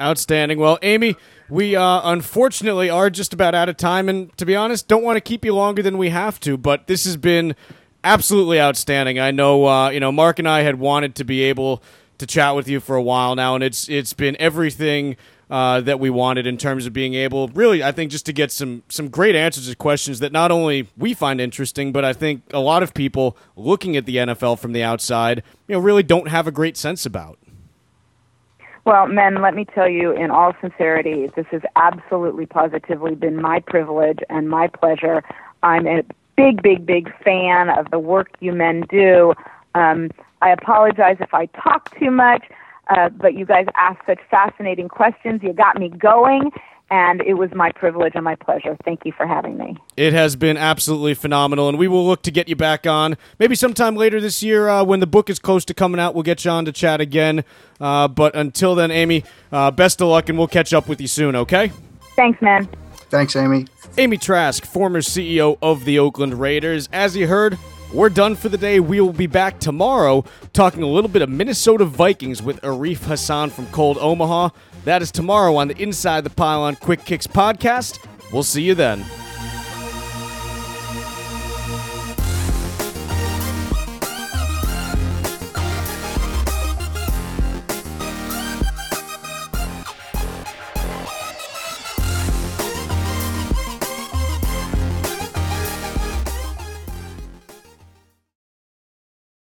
Outstanding. 0.00 0.58
Well, 0.58 0.78
Amy, 0.82 1.16
we 1.48 1.76
uh, 1.76 2.00
unfortunately 2.04 2.90
are 2.90 3.10
just 3.10 3.32
about 3.32 3.54
out 3.54 3.68
of 3.68 3.76
time, 3.76 4.08
and 4.08 4.36
to 4.38 4.44
be 4.44 4.56
honest, 4.56 4.88
don't 4.88 5.04
want 5.04 5.16
to 5.16 5.20
keep 5.20 5.44
you 5.44 5.54
longer 5.54 5.82
than 5.82 5.98
we 5.98 6.08
have 6.08 6.40
to. 6.40 6.56
But 6.56 6.88
this 6.88 7.04
has 7.04 7.16
been 7.16 7.54
absolutely 8.02 8.60
outstanding. 8.60 9.20
I 9.20 9.30
know, 9.30 9.66
uh, 9.66 9.90
you 9.90 10.00
know, 10.00 10.10
Mark 10.10 10.38
and 10.38 10.48
I 10.48 10.62
had 10.62 10.80
wanted 10.80 11.14
to 11.16 11.24
be 11.24 11.42
able 11.44 11.82
to 12.18 12.26
chat 12.26 12.56
with 12.56 12.68
you 12.68 12.80
for 12.80 12.96
a 12.96 13.02
while 13.02 13.36
now, 13.36 13.54
and 13.54 13.62
it's 13.62 13.88
it's 13.88 14.12
been 14.12 14.36
everything 14.40 15.16
uh, 15.50 15.80
that 15.82 16.00
we 16.00 16.10
wanted 16.10 16.46
in 16.46 16.56
terms 16.56 16.86
of 16.86 16.92
being 16.92 17.14
able, 17.14 17.48
really, 17.48 17.82
I 17.82 17.92
think, 17.92 18.10
just 18.10 18.26
to 18.26 18.32
get 18.32 18.50
some 18.50 18.82
some 18.88 19.08
great 19.08 19.36
answers 19.36 19.68
to 19.68 19.76
questions 19.76 20.20
that 20.20 20.32
not 20.32 20.50
only 20.50 20.88
we 20.96 21.14
find 21.14 21.40
interesting, 21.40 21.92
but 21.92 22.04
I 22.04 22.12
think 22.12 22.42
a 22.52 22.60
lot 22.60 22.82
of 22.82 22.94
people 22.94 23.36
looking 23.56 23.96
at 23.96 24.06
the 24.06 24.16
NFL 24.16 24.58
from 24.58 24.72
the 24.72 24.82
outside, 24.82 25.42
you 25.68 25.74
know, 25.74 25.80
really 25.80 26.02
don't 26.02 26.28
have 26.28 26.46
a 26.46 26.52
great 26.52 26.76
sense 26.76 27.06
about. 27.06 27.38
Well, 28.84 29.06
men, 29.06 29.40
let 29.40 29.54
me 29.54 29.64
tell 29.64 29.88
you 29.88 30.12
in 30.12 30.30
all 30.30 30.52
sincerity, 30.60 31.30
this 31.34 31.46
has 31.50 31.62
absolutely 31.74 32.44
positively 32.44 33.14
been 33.14 33.40
my 33.40 33.60
privilege 33.60 34.18
and 34.28 34.50
my 34.50 34.68
pleasure. 34.68 35.22
I'm 35.62 35.86
a 35.86 36.02
big, 36.36 36.62
big, 36.62 36.84
big 36.84 37.10
fan 37.22 37.70
of 37.70 37.90
the 37.90 37.98
work 37.98 38.28
you 38.40 38.52
men 38.52 38.84
do. 38.90 39.32
Um, 39.74 40.10
I 40.42 40.50
apologize 40.50 41.16
if 41.20 41.32
I 41.32 41.46
talk 41.46 41.98
too 41.98 42.10
much, 42.10 42.44
uh, 42.88 43.08
but 43.08 43.32
you 43.32 43.46
guys 43.46 43.66
asked 43.74 44.02
such 44.06 44.20
fascinating 44.30 44.88
questions. 44.90 45.40
You 45.42 45.54
got 45.54 45.78
me 45.78 45.88
going, 45.88 46.50
and 46.90 47.20
it 47.22 47.34
was 47.34 47.50
my 47.54 47.70
privilege 47.72 48.12
and 48.14 48.24
my 48.24 48.34
pleasure. 48.36 48.76
Thank 48.84 49.04
you 49.04 49.12
for 49.12 49.26
having 49.26 49.56
me. 49.56 49.76
It 49.96 50.12
has 50.12 50.36
been 50.36 50.56
absolutely 50.56 51.14
phenomenal, 51.14 51.68
and 51.68 51.78
we 51.78 51.88
will 51.88 52.06
look 52.06 52.22
to 52.22 52.30
get 52.30 52.48
you 52.48 52.56
back 52.56 52.86
on 52.86 53.16
maybe 53.38 53.54
sometime 53.54 53.96
later 53.96 54.20
this 54.20 54.42
year 54.42 54.68
uh, 54.68 54.84
when 54.84 55.00
the 55.00 55.06
book 55.06 55.30
is 55.30 55.38
close 55.38 55.64
to 55.66 55.74
coming 55.74 56.00
out. 56.00 56.14
We'll 56.14 56.22
get 56.24 56.44
you 56.44 56.50
on 56.50 56.64
to 56.66 56.72
chat 56.72 57.00
again. 57.00 57.44
Uh, 57.80 58.08
but 58.08 58.34
until 58.36 58.74
then, 58.74 58.90
Amy, 58.90 59.24
uh, 59.50 59.70
best 59.70 60.00
of 60.00 60.08
luck, 60.08 60.28
and 60.28 60.38
we'll 60.38 60.48
catch 60.48 60.72
up 60.72 60.88
with 60.88 61.00
you 61.00 61.08
soon, 61.08 61.36
okay? 61.36 61.72
Thanks, 62.16 62.40
man. 62.40 62.68
Thanks, 63.10 63.36
Amy. 63.36 63.66
Amy 63.96 64.16
Trask, 64.16 64.64
former 64.64 65.00
CEO 65.00 65.58
of 65.62 65.84
the 65.84 65.98
Oakland 65.98 66.34
Raiders. 66.40 66.88
As 66.92 67.16
you 67.16 67.28
heard, 67.28 67.58
we're 67.94 68.08
done 68.08 68.34
for 68.34 68.48
the 68.48 68.58
day. 68.58 68.80
We 68.80 69.00
will 69.00 69.12
be 69.12 69.28
back 69.28 69.60
tomorrow 69.60 70.24
talking 70.52 70.82
a 70.82 70.86
little 70.86 71.08
bit 71.08 71.22
of 71.22 71.28
Minnesota 71.28 71.84
Vikings 71.84 72.42
with 72.42 72.60
Arif 72.62 73.06
Hasan 73.06 73.50
from 73.50 73.66
Cold 73.68 73.98
Omaha. 73.98 74.50
That 74.84 75.00
is 75.00 75.12
tomorrow 75.12 75.56
on 75.56 75.68
the 75.68 75.80
Inside 75.80 76.24
the 76.24 76.30
Pylon 76.30 76.76
Quick 76.76 77.04
Kicks 77.04 77.26
podcast. 77.26 78.04
We'll 78.32 78.42
see 78.42 78.62
you 78.62 78.74
then. 78.74 79.04